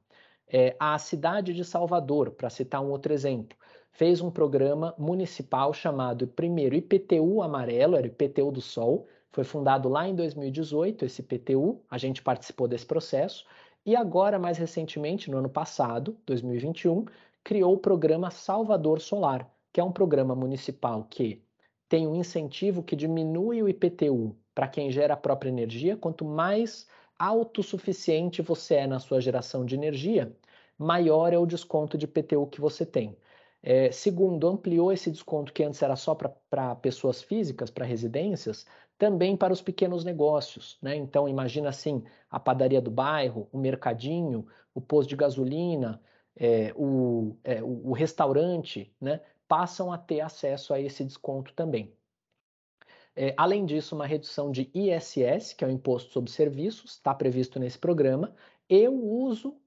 É, 0.50 0.76
a 0.78 0.98
cidade 1.00 1.54
de 1.54 1.64
Salvador, 1.64 2.32
para 2.32 2.50
citar 2.50 2.82
um 2.82 2.92
outro 2.92 3.14
exemplo, 3.14 3.58
fez 3.94 4.20
um 4.20 4.30
programa 4.30 4.94
municipal 4.98 5.74
chamado 5.74 6.28
primeiro 6.28 6.76
IPTU 6.76 7.42
Amarelo, 7.42 7.96
era 7.96 8.06
IPTU 8.06 8.52
do 8.52 8.62
Sol, 8.62 9.08
foi 9.32 9.46
fundado 9.46 9.88
lá 9.88 10.10
em 10.10 10.16
2018 10.16 11.06
esse 11.06 11.22
IPTU, 11.22 11.82
a 11.90 11.98
gente 11.98 12.22
participou 12.22 12.68
desse 12.68 12.86
processo, 12.86 13.46
e 13.88 13.96
agora, 13.96 14.38
mais 14.38 14.58
recentemente, 14.58 15.32
no 15.32 15.38
ano 15.38 15.48
passado, 15.48 16.18
2021, 16.26 17.06
criou 17.48 17.76
o 17.76 17.78
programa 17.78 18.30
Salvador 18.30 19.00
Solar, 19.00 19.50
que 19.72 19.80
é 19.80 19.84
um 19.84 19.92
programa 19.94 20.36
municipal 20.36 21.06
que 21.10 21.42
tem 21.88 22.06
um 22.06 22.14
incentivo 22.14 22.84
que 22.84 22.94
diminui 22.94 23.64
o 23.64 23.70
IPTU 23.70 24.36
para 24.54 24.68
quem 24.68 24.92
gera 24.92 25.14
a 25.14 25.18
própria 25.18 25.48
energia, 25.48 25.96
quanto 25.96 26.26
mais 26.26 26.90
autossuficiente 27.18 28.42
você 28.42 28.76
é 28.76 28.88
na 28.88 29.00
sua 29.00 29.22
geração 29.22 29.64
de 29.64 29.76
energia, 29.76 30.36
maior 30.78 31.32
é 31.32 31.38
o 31.38 31.46
desconto 31.46 31.98
de 31.98 32.04
IPTU 32.04 32.48
que 32.48 32.60
você 32.60 32.86
tem. 32.86 33.18
É, 33.64 33.94
segundo, 33.94 34.46
ampliou 34.46 34.92
esse 34.92 35.10
desconto 35.10 35.54
que 35.54 35.64
antes 35.64 35.82
era 35.82 35.96
só 35.96 36.14
para 36.14 36.76
pessoas 36.76 37.22
físicas, 37.22 37.72
para 37.72 37.86
residências, 37.86 38.66
também 38.98 39.38
para 39.38 39.54
os 39.54 39.62
pequenos 39.62 40.04
negócios. 40.04 40.78
Né? 40.82 40.98
Então, 40.98 41.30
imagina 41.30 41.70
assim, 41.70 42.04
a 42.30 42.42
padaria 42.42 42.82
do 42.82 42.92
bairro, 42.92 43.48
o 43.54 43.58
mercadinho, 43.58 44.46
o 44.74 44.82
posto 44.82 45.08
de 45.08 45.16
gasolina, 45.16 46.02
é, 46.38 46.72
o, 46.76 47.36
é, 47.44 47.62
o, 47.64 47.92
restaurante, 47.92 48.94
né? 49.02 49.22
passam 49.48 49.92
a 49.92 49.98
ter 49.98 50.22
acesso 50.22 50.74
a 50.74 50.80
esse 50.80 51.04
desconto 51.04 51.54
também. 51.54 51.92
É, 53.16 53.34
além 53.36 53.66
disso, 53.66 53.96
uma 53.96 54.06
redução 54.06 54.52
de 54.52 54.70
ISS, 54.74 55.54
que 55.54 55.64
é 55.64 55.68
o 55.68 55.72
Imposto 55.72 56.12
sobre 56.12 56.32
Serviços, 56.32 56.92
está 56.92 57.14
previsto 57.16 57.60
nesse 57.60 57.80
programa, 57.80 58.36
e 58.70 58.88
o 58.88 58.94
uso 58.94 59.58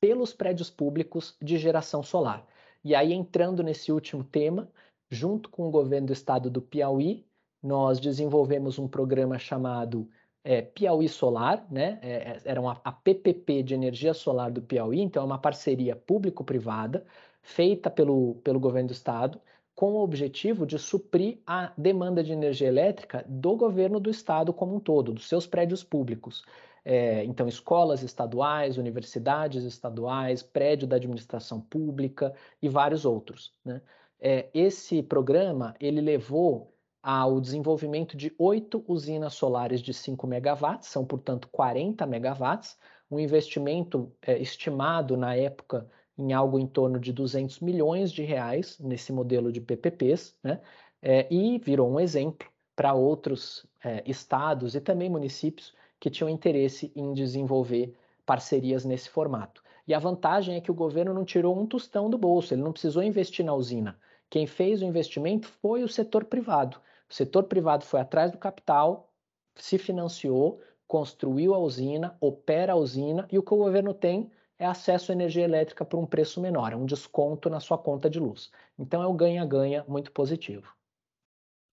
pelos 0.00 0.32
prédios 0.32 0.70
públicos 0.70 1.36
de 1.42 1.58
geração 1.58 2.02
solar. 2.02 2.46
E 2.84 2.94
aí, 2.94 3.12
entrando 3.12 3.62
nesse 3.62 3.90
último 3.90 4.22
tema, 4.22 4.70
junto 5.10 5.50
com 5.50 5.66
o 5.66 5.70
governo 5.70 6.06
do 6.06 6.12
estado 6.12 6.48
do 6.48 6.62
Piauí, 6.62 7.26
nós 7.62 7.98
desenvolvemos 7.98 8.78
um 8.78 8.88
programa 8.88 9.38
chamado 9.38 10.08
é, 10.44 10.62
Piauí 10.62 11.08
Solar, 11.08 11.66
né? 11.70 11.98
É, 12.02 12.12
é 12.12 12.40
era 12.44 12.60
uma, 12.60 12.80
a 12.84 12.92
PPP 12.92 13.62
de 13.62 13.74
energia 13.74 14.14
solar 14.14 14.50
do 14.50 14.62
Piauí, 14.62 15.00
então 15.00 15.22
é 15.22 15.26
uma 15.26 15.38
parceria 15.38 15.94
público-privada 15.94 17.04
feita 17.42 17.90
pelo, 17.90 18.36
pelo 18.36 18.60
governo 18.60 18.88
do 18.88 18.92
estado, 18.92 19.40
com 19.74 19.92
o 19.92 20.02
objetivo 20.02 20.66
de 20.66 20.78
suprir 20.78 21.38
a 21.46 21.72
demanda 21.76 22.22
de 22.22 22.32
energia 22.32 22.68
elétrica 22.68 23.24
do 23.26 23.56
governo 23.56 23.98
do 23.98 24.10
estado 24.10 24.52
como 24.52 24.76
um 24.76 24.80
todo, 24.80 25.12
dos 25.12 25.26
seus 25.26 25.46
prédios 25.46 25.82
públicos. 25.82 26.44
É, 26.84 27.24
então, 27.24 27.46
escolas 27.46 28.02
estaduais, 28.02 28.78
universidades 28.78 29.64
estaduais, 29.64 30.42
prédio 30.42 30.86
da 30.86 30.96
administração 30.96 31.60
pública 31.60 32.34
e 32.60 32.68
vários 32.68 33.04
outros. 33.04 33.54
Né? 33.64 33.80
É, 34.18 34.48
esse 34.52 35.02
programa 35.02 35.74
ele 35.80 36.00
levou 36.00 36.74
ao 37.02 37.40
desenvolvimento 37.40 38.16
de 38.16 38.34
oito 38.38 38.84
usinas 38.86 39.34
solares 39.34 39.80
de 39.80 39.94
5 39.94 40.26
megawatts, 40.26 40.88
são, 40.88 41.04
portanto, 41.04 41.48
40 41.50 42.06
megawatts, 42.06 42.78
um 43.10 43.18
investimento 43.18 44.12
é, 44.22 44.38
estimado 44.38 45.16
na 45.16 45.34
época 45.34 45.88
em 46.16 46.32
algo 46.32 46.58
em 46.58 46.66
torno 46.66 46.98
de 46.98 47.12
200 47.12 47.60
milhões 47.60 48.12
de 48.12 48.22
reais 48.22 48.78
nesse 48.78 49.12
modelo 49.12 49.50
de 49.50 49.60
PPPs, 49.60 50.36
né? 50.42 50.60
É, 51.02 51.26
e 51.32 51.58
virou 51.58 51.90
um 51.90 51.98
exemplo 51.98 52.46
para 52.76 52.92
outros 52.92 53.66
é, 53.82 54.02
estados 54.06 54.74
e 54.74 54.80
também 54.80 55.08
municípios 55.08 55.74
que 55.98 56.10
tinham 56.10 56.28
interesse 56.28 56.92
em 56.94 57.12
desenvolver 57.14 57.94
parcerias 58.26 58.84
nesse 58.84 59.08
formato. 59.08 59.62
E 59.88 59.94
a 59.94 59.98
vantagem 59.98 60.56
é 60.56 60.60
que 60.60 60.70
o 60.70 60.74
governo 60.74 61.14
não 61.14 61.24
tirou 61.24 61.58
um 61.58 61.66
tostão 61.66 62.08
do 62.08 62.18
bolso, 62.18 62.54
ele 62.54 62.62
não 62.62 62.72
precisou 62.72 63.02
investir 63.02 63.44
na 63.44 63.54
usina. 63.54 63.98
Quem 64.28 64.46
fez 64.46 64.82
o 64.82 64.84
investimento 64.84 65.48
foi 65.48 65.82
o 65.82 65.88
setor 65.88 66.24
privado. 66.24 66.80
O 67.10 67.14
setor 67.14 67.44
privado 67.44 67.84
foi 67.84 68.00
atrás 68.00 68.30
do 68.30 68.38
capital, 68.38 69.12
se 69.56 69.78
financiou, 69.78 70.62
construiu 70.86 71.54
a 71.54 71.58
usina, 71.58 72.16
opera 72.20 72.72
a 72.72 72.76
usina 72.76 73.26
e 73.30 73.38
o 73.38 73.42
que 73.42 73.52
o 73.52 73.56
governo 73.56 73.92
tem 73.92 74.30
é 74.58 74.66
acesso 74.66 75.10
à 75.10 75.14
energia 75.14 75.44
elétrica 75.44 75.84
por 75.84 75.98
um 75.98 76.06
preço 76.06 76.40
menor, 76.40 76.72
é 76.72 76.76
um 76.76 76.84
desconto 76.84 77.48
na 77.48 77.60
sua 77.60 77.78
conta 77.78 78.10
de 78.10 78.20
luz. 78.20 78.50
Então 78.78 79.02
é 79.02 79.06
um 79.06 79.16
ganha-ganha 79.16 79.84
muito 79.88 80.12
positivo. 80.12 80.74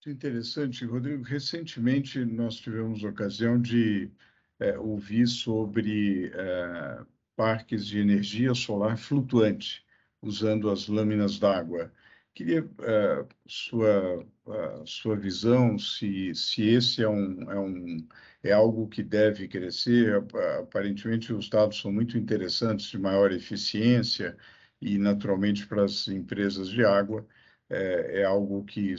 Interessante, 0.05 0.85
Rodrigo. 0.85 1.23
Recentemente 1.23 2.23
nós 2.23 2.55
tivemos 2.55 3.03
ocasião 3.03 3.61
de 3.61 4.09
é, 4.57 4.79
ouvir 4.79 5.27
sobre 5.27 6.31
é, 6.33 7.05
parques 7.35 7.85
de 7.85 7.99
energia 7.99 8.53
solar 8.53 8.97
flutuante, 8.97 9.85
usando 10.21 10.69
as 10.69 10.87
lâminas 10.87 11.37
d'água. 11.37 11.91
Queria 12.37 12.69
é, 12.81 13.25
sua 13.47 14.23
sua 14.85 15.15
visão 15.15 15.79
se 15.79 16.35
se 16.35 16.69
esse 16.69 17.01
é 17.01 17.09
um, 17.09 17.51
é 17.51 17.59
um 17.59 18.07
é 18.43 18.51
algo 18.51 18.87
que 18.87 19.01
deve 19.01 19.47
crescer. 19.47 20.23
Aparentemente 20.59 21.33
os 21.33 21.49
dados 21.49 21.81
são 21.81 21.91
muito 21.91 22.15
interessantes 22.15 22.91
de 22.91 22.99
maior 22.99 23.31
eficiência 23.31 24.37
e 24.79 24.99
naturalmente 24.99 25.65
para 25.65 25.85
as 25.85 26.07
empresas 26.07 26.69
de 26.69 26.85
água 26.85 27.25
é, 27.71 28.21
é 28.21 28.23
algo 28.23 28.63
que 28.65 28.93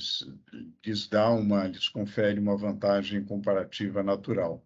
lhes 0.84 1.08
dá 1.08 1.30
uma, 1.30 1.68
lhes 1.68 1.88
confere 1.88 2.40
uma 2.40 2.56
vantagem 2.56 3.24
comparativa 3.24 4.02
natural. 4.02 4.64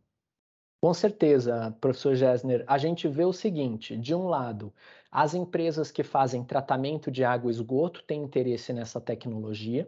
Com 0.80 0.94
certeza, 0.94 1.76
professor 1.78 2.14
Gessner. 2.14 2.64
A 2.66 2.78
gente 2.78 3.06
vê 3.06 3.24
o 3.24 3.34
seguinte: 3.34 3.96
de 3.98 4.14
um 4.14 4.24
lado, 4.26 4.72
as 5.12 5.34
empresas 5.34 5.90
que 5.90 6.02
fazem 6.02 6.42
tratamento 6.42 7.10
de 7.10 7.22
água 7.22 7.50
e 7.50 7.54
esgoto 7.54 8.02
têm 8.04 8.22
interesse 8.22 8.72
nessa 8.72 8.98
tecnologia, 8.98 9.86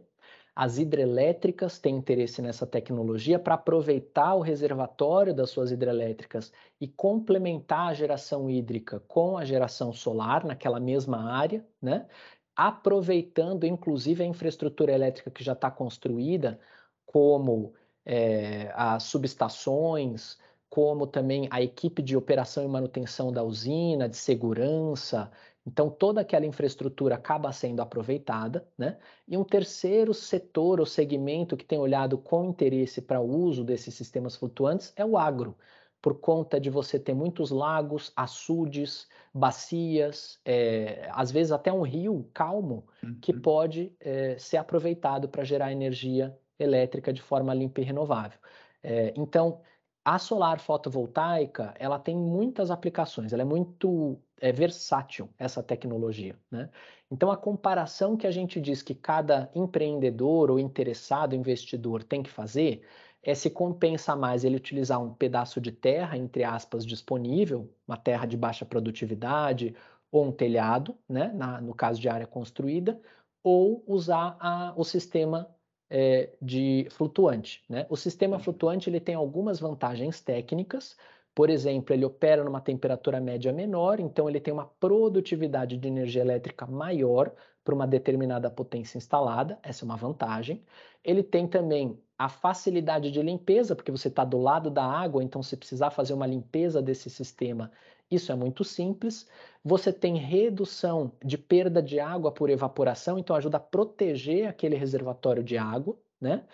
as 0.54 0.78
hidrelétricas 0.78 1.78
têm 1.80 1.96
interesse 1.96 2.40
nessa 2.42 2.66
tecnologia 2.66 3.38
para 3.38 3.54
aproveitar 3.54 4.34
o 4.34 4.40
reservatório 4.40 5.34
das 5.34 5.50
suas 5.50 5.72
hidrelétricas 5.72 6.52
e 6.80 6.86
complementar 6.86 7.88
a 7.88 7.94
geração 7.94 8.48
hídrica 8.48 9.00
com 9.08 9.36
a 9.36 9.44
geração 9.44 9.92
solar 9.92 10.44
naquela 10.44 10.78
mesma 10.78 11.32
área, 11.32 11.66
né? 11.82 12.06
aproveitando 12.54 13.64
inclusive 13.64 14.22
a 14.22 14.26
infraestrutura 14.26 14.92
elétrica 14.92 15.30
que 15.30 15.42
já 15.42 15.54
está 15.54 15.70
construída, 15.70 16.60
como 17.04 17.74
é, 18.04 18.70
as 18.76 19.04
subestações, 19.04 20.38
como 20.74 21.06
também 21.06 21.46
a 21.52 21.62
equipe 21.62 22.02
de 22.02 22.16
operação 22.16 22.64
e 22.64 22.66
manutenção 22.66 23.32
da 23.32 23.44
usina, 23.44 24.08
de 24.08 24.16
segurança. 24.16 25.30
Então, 25.64 25.88
toda 25.88 26.20
aquela 26.20 26.44
infraestrutura 26.44 27.14
acaba 27.14 27.52
sendo 27.52 27.80
aproveitada, 27.80 28.66
né? 28.76 28.98
E 29.28 29.36
um 29.36 29.44
terceiro 29.44 30.12
setor 30.12 30.80
ou 30.80 30.86
segmento 30.86 31.56
que 31.56 31.64
tem 31.64 31.78
olhado 31.78 32.18
com 32.18 32.46
interesse 32.46 33.00
para 33.00 33.20
o 33.20 33.36
uso 33.44 33.62
desses 33.62 33.94
sistemas 33.94 34.34
flutuantes 34.34 34.92
é 34.96 35.06
o 35.06 35.16
agro 35.16 35.56
por 36.02 36.18
conta 36.18 36.58
de 36.58 36.68
você 36.70 36.98
ter 36.98 37.14
muitos 37.14 37.52
lagos, 37.52 38.12
açudes, 38.16 39.06
bacias, 39.32 40.40
é, 40.44 41.08
às 41.12 41.30
vezes 41.30 41.52
até 41.52 41.72
um 41.72 41.82
rio 41.82 42.28
calmo 42.34 42.84
que 43.22 43.30
uhum. 43.30 43.40
pode 43.40 43.92
é, 44.00 44.36
ser 44.38 44.56
aproveitado 44.56 45.28
para 45.28 45.44
gerar 45.44 45.70
energia 45.70 46.36
elétrica 46.58 47.12
de 47.12 47.22
forma 47.22 47.54
limpa 47.54 47.80
e 47.80 47.84
renovável. 47.84 48.40
É, 48.82 49.14
então, 49.16 49.62
a 50.04 50.18
solar 50.18 50.60
fotovoltaica 50.60 51.74
ela 51.78 51.98
tem 51.98 52.16
muitas 52.16 52.70
aplicações, 52.70 53.32
ela 53.32 53.42
é 53.42 53.44
muito 53.44 54.18
é, 54.40 54.52
versátil 54.52 55.28
essa 55.38 55.62
tecnologia. 55.62 56.36
Né? 56.50 56.68
Então, 57.10 57.30
a 57.30 57.36
comparação 57.36 58.16
que 58.16 58.26
a 58.26 58.30
gente 58.30 58.60
diz 58.60 58.82
que 58.82 58.94
cada 58.94 59.50
empreendedor 59.54 60.50
ou 60.50 60.58
interessado 60.58 61.34
investidor 61.34 62.02
tem 62.02 62.22
que 62.22 62.30
fazer 62.30 62.82
é 63.22 63.34
se 63.34 63.48
compensa 63.48 64.14
mais 64.14 64.44
ele 64.44 64.56
utilizar 64.56 65.02
um 65.02 65.14
pedaço 65.14 65.60
de 65.60 65.72
terra, 65.72 66.18
entre 66.18 66.44
aspas, 66.44 66.84
disponível, 66.84 67.70
uma 67.88 67.96
terra 67.96 68.26
de 68.26 68.36
baixa 68.36 68.66
produtividade, 68.66 69.74
ou 70.12 70.26
um 70.26 70.32
telhado, 70.32 70.94
né, 71.08 71.32
na, 71.34 71.60
no 71.60 71.74
caso 71.74 72.00
de 72.00 72.08
área 72.08 72.26
construída, 72.26 73.00
ou 73.42 73.82
usar 73.86 74.36
a, 74.38 74.74
o 74.76 74.84
sistema 74.84 75.48
é, 75.90 76.30
de 76.40 76.86
flutuante. 76.90 77.62
Né? 77.68 77.86
O 77.88 77.96
sistema 77.96 78.38
flutuante 78.38 78.88
ele 78.88 79.00
tem 79.00 79.14
algumas 79.14 79.60
vantagens 79.60 80.20
técnicas, 80.20 80.96
por 81.34 81.50
exemplo, 81.50 81.92
ele 81.92 82.04
opera 82.04 82.44
numa 82.44 82.60
temperatura 82.60 83.20
média 83.20 83.52
menor, 83.52 83.98
então 83.98 84.28
ele 84.28 84.38
tem 84.38 84.54
uma 84.54 84.66
produtividade 84.66 85.76
de 85.76 85.88
energia 85.88 86.22
elétrica 86.22 86.64
maior 86.64 87.32
para 87.64 87.74
uma 87.74 87.86
determinada 87.86 88.48
potência 88.50 88.98
instalada, 88.98 89.58
essa 89.62 89.84
é 89.84 89.86
uma 89.86 89.96
vantagem. 89.96 90.62
Ele 91.02 91.22
tem 91.22 91.48
também 91.48 91.98
a 92.16 92.28
facilidade 92.28 93.10
de 93.10 93.20
limpeza, 93.20 93.74
porque 93.74 93.90
você 93.90 94.08
está 94.08 94.24
do 94.24 94.38
lado 94.38 94.70
da 94.70 94.84
água, 94.84 95.24
então 95.24 95.42
se 95.42 95.56
precisar 95.56 95.90
fazer 95.90 96.14
uma 96.14 96.26
limpeza 96.26 96.80
desse 96.80 97.10
sistema, 97.10 97.72
isso 98.10 98.30
é 98.32 98.34
muito 98.34 98.64
simples. 98.64 99.26
Você 99.64 99.92
tem 99.92 100.16
redução 100.16 101.12
de 101.24 101.38
perda 101.38 101.82
de 101.82 101.98
água 101.98 102.30
por 102.30 102.50
evaporação, 102.50 103.18
então 103.18 103.34
ajuda 103.34 103.56
a 103.56 103.60
proteger 103.60 104.46
aquele 104.48 104.76
reservatório 104.76 105.42
de 105.42 105.56
água, 105.56 105.98
né? 106.20 106.44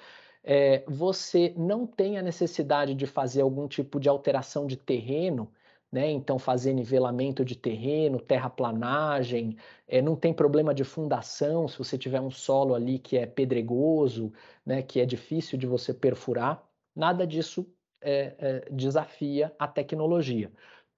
É, 0.42 0.84
você 0.88 1.52
não 1.56 1.86
tem 1.86 2.18
a 2.18 2.22
necessidade 2.22 2.94
de 2.94 3.06
fazer 3.06 3.42
algum 3.42 3.68
tipo 3.68 4.00
de 4.00 4.08
alteração 4.08 4.66
de 4.66 4.76
terreno, 4.76 5.52
né? 5.92 6.10
Então, 6.10 6.38
fazer 6.38 6.72
nivelamento 6.72 7.44
de 7.44 7.56
terreno, 7.56 8.20
terraplanagem, 8.20 9.56
é, 9.88 10.00
não 10.00 10.16
tem 10.16 10.32
problema 10.32 10.72
de 10.72 10.84
fundação 10.84 11.66
se 11.68 11.76
você 11.78 11.98
tiver 11.98 12.20
um 12.20 12.30
solo 12.30 12.74
ali 12.74 12.98
que 12.98 13.18
é 13.18 13.26
pedregoso, 13.26 14.32
né? 14.64 14.82
Que 14.82 15.00
é 15.00 15.06
difícil 15.06 15.58
de 15.58 15.66
você 15.66 15.92
perfurar. 15.92 16.64
Nada 16.94 17.26
disso 17.26 17.66
é, 18.00 18.34
é, 18.38 18.68
desafia 18.70 19.54
a 19.58 19.68
tecnologia. 19.68 20.50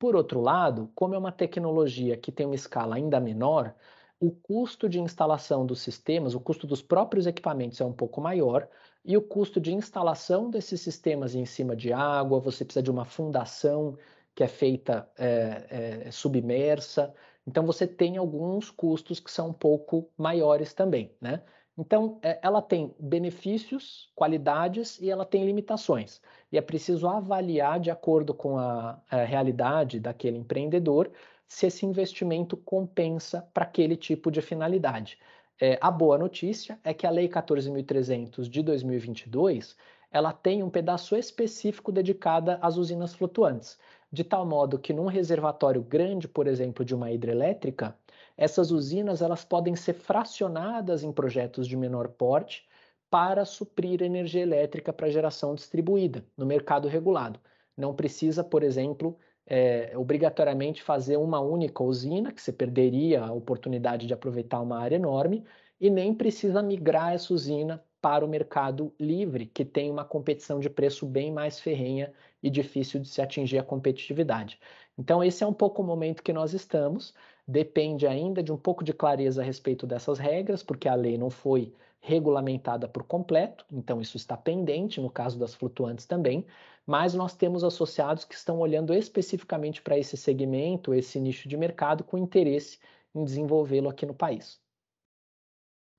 Por 0.02 0.16
outro 0.16 0.40
lado, 0.40 0.90
como 0.96 1.14
é 1.14 1.18
uma 1.18 1.30
tecnologia 1.30 2.16
que 2.16 2.32
tem 2.32 2.44
uma 2.44 2.56
escala 2.56 2.96
ainda 2.96 3.20
menor, 3.20 3.72
o 4.18 4.32
custo 4.32 4.88
de 4.88 4.98
instalação 4.98 5.64
dos 5.64 5.80
sistemas, 5.80 6.34
o 6.34 6.40
custo 6.40 6.66
dos 6.66 6.82
próprios 6.82 7.24
equipamentos 7.24 7.80
é 7.80 7.84
um 7.84 7.92
pouco 7.92 8.20
maior, 8.20 8.68
e 9.04 9.16
o 9.16 9.22
custo 9.22 9.60
de 9.60 9.72
instalação 9.72 10.50
desses 10.50 10.80
sistemas 10.80 11.36
em 11.36 11.44
cima 11.46 11.76
de 11.76 11.92
água, 11.92 12.40
você 12.40 12.64
precisa 12.64 12.82
de 12.82 12.90
uma 12.90 13.04
fundação 13.04 13.96
que 14.34 14.42
é 14.42 14.48
feita 14.48 15.08
é, 15.16 16.06
é, 16.08 16.10
submersa, 16.10 17.14
Então 17.46 17.64
você 17.64 17.86
tem 17.86 18.16
alguns 18.16 18.70
custos 18.72 19.20
que 19.20 19.30
são 19.30 19.50
um 19.50 19.52
pouco 19.52 20.10
maiores 20.18 20.74
também, 20.74 21.14
né? 21.20 21.44
Então, 21.76 22.18
é, 22.22 22.38
ela 22.42 22.60
tem 22.60 22.94
benefícios, 22.98 24.10
qualidades 24.14 25.00
e 25.00 25.10
ela 25.10 25.24
tem 25.24 25.44
limitações. 25.46 26.20
E 26.52 26.58
é 26.58 26.60
preciso 26.60 27.08
avaliar, 27.08 27.80
de 27.80 27.90
acordo 27.90 28.34
com 28.34 28.58
a, 28.58 29.00
a 29.10 29.24
realidade 29.24 29.98
daquele 29.98 30.36
empreendedor, 30.36 31.10
se 31.48 31.66
esse 31.66 31.86
investimento 31.86 32.56
compensa 32.56 33.48
para 33.54 33.64
aquele 33.64 33.96
tipo 33.96 34.30
de 34.30 34.42
finalidade. 34.42 35.18
É, 35.60 35.78
a 35.80 35.90
boa 35.90 36.18
notícia 36.18 36.78
é 36.84 36.92
que 36.92 37.06
a 37.06 37.10
Lei 37.10 37.28
14.300 37.28 38.48
de 38.48 38.62
2022 38.62 39.76
ela 40.10 40.32
tem 40.32 40.62
um 40.62 40.68
pedaço 40.68 41.16
específico 41.16 41.90
dedicado 41.90 42.58
às 42.60 42.76
usinas 42.76 43.14
flutuantes, 43.14 43.78
de 44.12 44.22
tal 44.22 44.44
modo 44.44 44.78
que 44.78 44.92
num 44.92 45.06
reservatório 45.06 45.82
grande, 45.82 46.28
por 46.28 46.46
exemplo, 46.46 46.84
de 46.84 46.94
uma 46.94 47.10
hidrelétrica, 47.10 47.96
essas 48.36 48.70
usinas 48.70 49.22
elas 49.22 49.42
podem 49.42 49.74
ser 49.74 49.94
fracionadas 49.94 51.02
em 51.02 51.10
projetos 51.10 51.66
de 51.66 51.76
menor 51.76 52.08
porte 52.08 52.66
para 53.12 53.44
suprir 53.44 54.00
energia 54.00 54.40
elétrica 54.40 54.90
para 54.90 55.10
geração 55.10 55.54
distribuída 55.54 56.24
no 56.34 56.46
mercado 56.46 56.88
regulado. 56.88 57.38
Não 57.76 57.94
precisa, 57.94 58.42
por 58.42 58.62
exemplo, 58.62 59.18
é, 59.46 59.92
obrigatoriamente 59.98 60.82
fazer 60.82 61.18
uma 61.18 61.38
única 61.38 61.82
usina, 61.82 62.32
que 62.32 62.40
você 62.40 62.50
perderia 62.50 63.22
a 63.22 63.30
oportunidade 63.30 64.06
de 64.06 64.14
aproveitar 64.14 64.62
uma 64.62 64.78
área 64.78 64.96
enorme, 64.96 65.44
e 65.78 65.90
nem 65.90 66.14
precisa 66.14 66.62
migrar 66.62 67.12
essa 67.12 67.34
usina 67.34 67.84
para 68.00 68.24
o 68.24 68.28
mercado 68.28 68.94
livre, 68.98 69.44
que 69.44 69.62
tem 69.62 69.90
uma 69.90 70.06
competição 70.06 70.58
de 70.58 70.70
preço 70.70 71.04
bem 71.04 71.30
mais 71.30 71.60
ferrenha 71.60 72.14
e 72.42 72.48
difícil 72.48 72.98
de 72.98 73.08
se 73.08 73.20
atingir 73.20 73.58
a 73.58 73.62
competitividade. 73.62 74.58
Então, 74.96 75.22
esse 75.22 75.44
é 75.44 75.46
um 75.46 75.52
pouco 75.52 75.82
o 75.82 75.84
momento 75.84 76.22
que 76.22 76.32
nós 76.32 76.54
estamos 76.54 77.12
depende 77.46 78.06
ainda 78.06 78.42
de 78.42 78.50
um 78.50 78.56
pouco 78.56 78.82
de 78.82 78.94
clareza 78.94 79.42
a 79.42 79.44
respeito 79.44 79.86
dessas 79.86 80.18
regras, 80.18 80.62
porque 80.62 80.88
a 80.88 80.94
lei 80.94 81.18
não 81.18 81.28
foi 81.28 81.74
regulamentada 82.04 82.88
por 82.88 83.04
completo, 83.04 83.64
então 83.70 84.00
isso 84.00 84.16
está 84.16 84.36
pendente 84.36 85.00
no 85.00 85.08
caso 85.08 85.38
das 85.38 85.54
flutuantes 85.54 86.04
também, 86.04 86.44
mas 86.84 87.14
nós 87.14 87.36
temos 87.36 87.62
associados 87.62 88.24
que 88.24 88.34
estão 88.34 88.58
olhando 88.58 88.92
especificamente 88.92 89.80
para 89.80 89.96
esse 89.96 90.16
segmento, 90.16 90.92
esse 90.92 91.20
nicho 91.20 91.48
de 91.48 91.56
mercado, 91.56 92.02
com 92.02 92.18
interesse 92.18 92.80
em 93.14 93.24
desenvolvê-lo 93.24 93.88
aqui 93.88 94.04
no 94.04 94.14
país. 94.14 94.60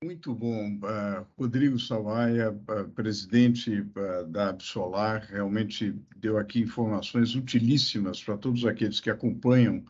Muito 0.04 0.34
bom. 0.34 0.74
Uh, 0.76 1.26
Rodrigo 1.38 1.78
Salvaia, 1.78 2.50
uh, 2.52 2.88
presidente 2.90 3.80
uh, 3.80 4.26
da 4.26 4.50
Absolar, 4.50 5.22
realmente 5.22 5.98
deu 6.16 6.36
aqui 6.36 6.60
informações 6.60 7.34
utilíssimas 7.34 8.22
para 8.22 8.36
todos 8.36 8.66
aqueles 8.66 9.00
que 9.00 9.08
acompanham 9.08 9.82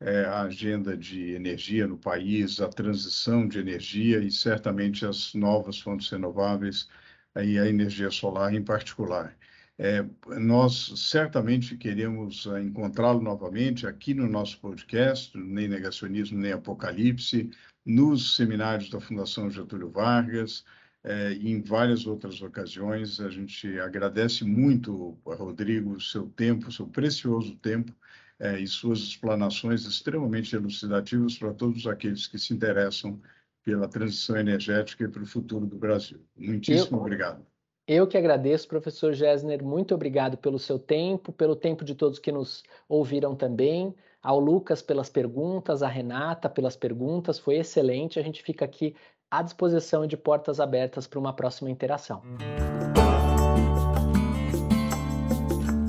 é, 0.00 0.24
a 0.24 0.42
agenda 0.42 0.96
de 0.96 1.32
energia 1.32 1.86
no 1.86 1.98
país, 1.98 2.60
a 2.60 2.68
transição 2.68 3.46
de 3.46 3.58
energia 3.58 4.18
e 4.18 4.30
certamente 4.30 5.04
as 5.04 5.34
novas 5.34 5.78
fontes 5.78 6.08
renováveis 6.08 6.88
e 7.36 7.58
a 7.58 7.68
energia 7.68 8.10
solar 8.10 8.54
em 8.54 8.62
particular. 8.62 9.36
É, 9.78 10.04
nós 10.38 10.92
certamente 10.96 11.76
queremos 11.76 12.46
é, 12.46 12.60
encontrá-lo 12.62 13.20
novamente 13.20 13.86
aqui 13.86 14.12
no 14.12 14.28
nosso 14.28 14.58
podcast, 14.60 15.36
nem 15.38 15.68
negacionismo 15.68 16.38
nem 16.38 16.52
apocalipse, 16.52 17.50
nos 17.84 18.36
seminários 18.36 18.90
da 18.90 19.00
Fundação 19.00 19.50
Getúlio 19.50 19.90
Vargas 19.90 20.64
é, 21.02 21.32
e 21.32 21.50
em 21.50 21.62
várias 21.62 22.06
outras 22.06 22.42
ocasiões. 22.42 23.20
A 23.20 23.30
gente 23.30 23.78
agradece 23.80 24.44
muito, 24.44 25.18
Rodrigo, 25.24 26.00
seu 26.00 26.26
tempo, 26.28 26.70
seu 26.70 26.86
precioso 26.86 27.56
tempo 27.56 27.94
é, 28.40 28.58
e 28.58 28.66
suas 28.66 29.00
explanações 29.00 29.84
extremamente 29.84 30.56
elucidativas 30.56 31.36
para 31.36 31.52
todos 31.52 31.86
aqueles 31.86 32.26
que 32.26 32.38
se 32.38 32.54
interessam 32.54 33.20
pela 33.62 33.86
transição 33.86 34.36
energética 34.38 35.04
e 35.04 35.08
para 35.08 35.22
o 35.22 35.26
futuro 35.26 35.66
do 35.66 35.76
Brasil. 35.76 36.18
Muitíssimo 36.34 36.96
eu, 36.96 37.00
obrigado. 37.02 37.44
Eu 37.86 38.06
que 38.06 38.16
agradeço, 38.16 38.66
professor 38.66 39.12
Gessner, 39.12 39.62
muito 39.62 39.94
obrigado 39.94 40.38
pelo 40.38 40.58
seu 40.58 40.78
tempo, 40.78 41.32
pelo 41.32 41.54
tempo 41.54 41.84
de 41.84 41.94
todos 41.94 42.18
que 42.18 42.32
nos 42.32 42.62
ouviram 42.88 43.36
também, 43.36 43.94
ao 44.22 44.40
Lucas 44.40 44.80
pelas 44.80 45.10
perguntas, 45.10 45.82
a 45.82 45.88
Renata 45.88 46.48
pelas 46.48 46.76
perguntas, 46.76 47.38
foi 47.38 47.56
excelente, 47.56 48.18
a 48.18 48.22
gente 48.22 48.42
fica 48.42 48.64
aqui 48.64 48.94
à 49.30 49.42
disposição 49.42 50.04
e 50.04 50.08
de 50.08 50.16
portas 50.16 50.60
abertas 50.60 51.06
para 51.06 51.18
uma 51.18 51.34
próxima 51.34 51.70
interação. 51.70 52.22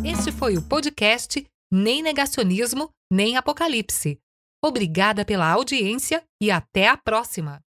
Este 0.03 0.31
foi 0.31 0.57
o 0.57 0.61
podcast 0.61 1.45
nem 1.71 2.01
negacionismo, 2.01 2.89
nem 3.09 3.37
apocalipse. 3.37 4.19
Obrigada 4.63 5.23
pela 5.23 5.49
audiência 5.49 6.21
e 6.41 6.51
até 6.51 6.87
a 6.87 6.97
próxima! 6.97 7.61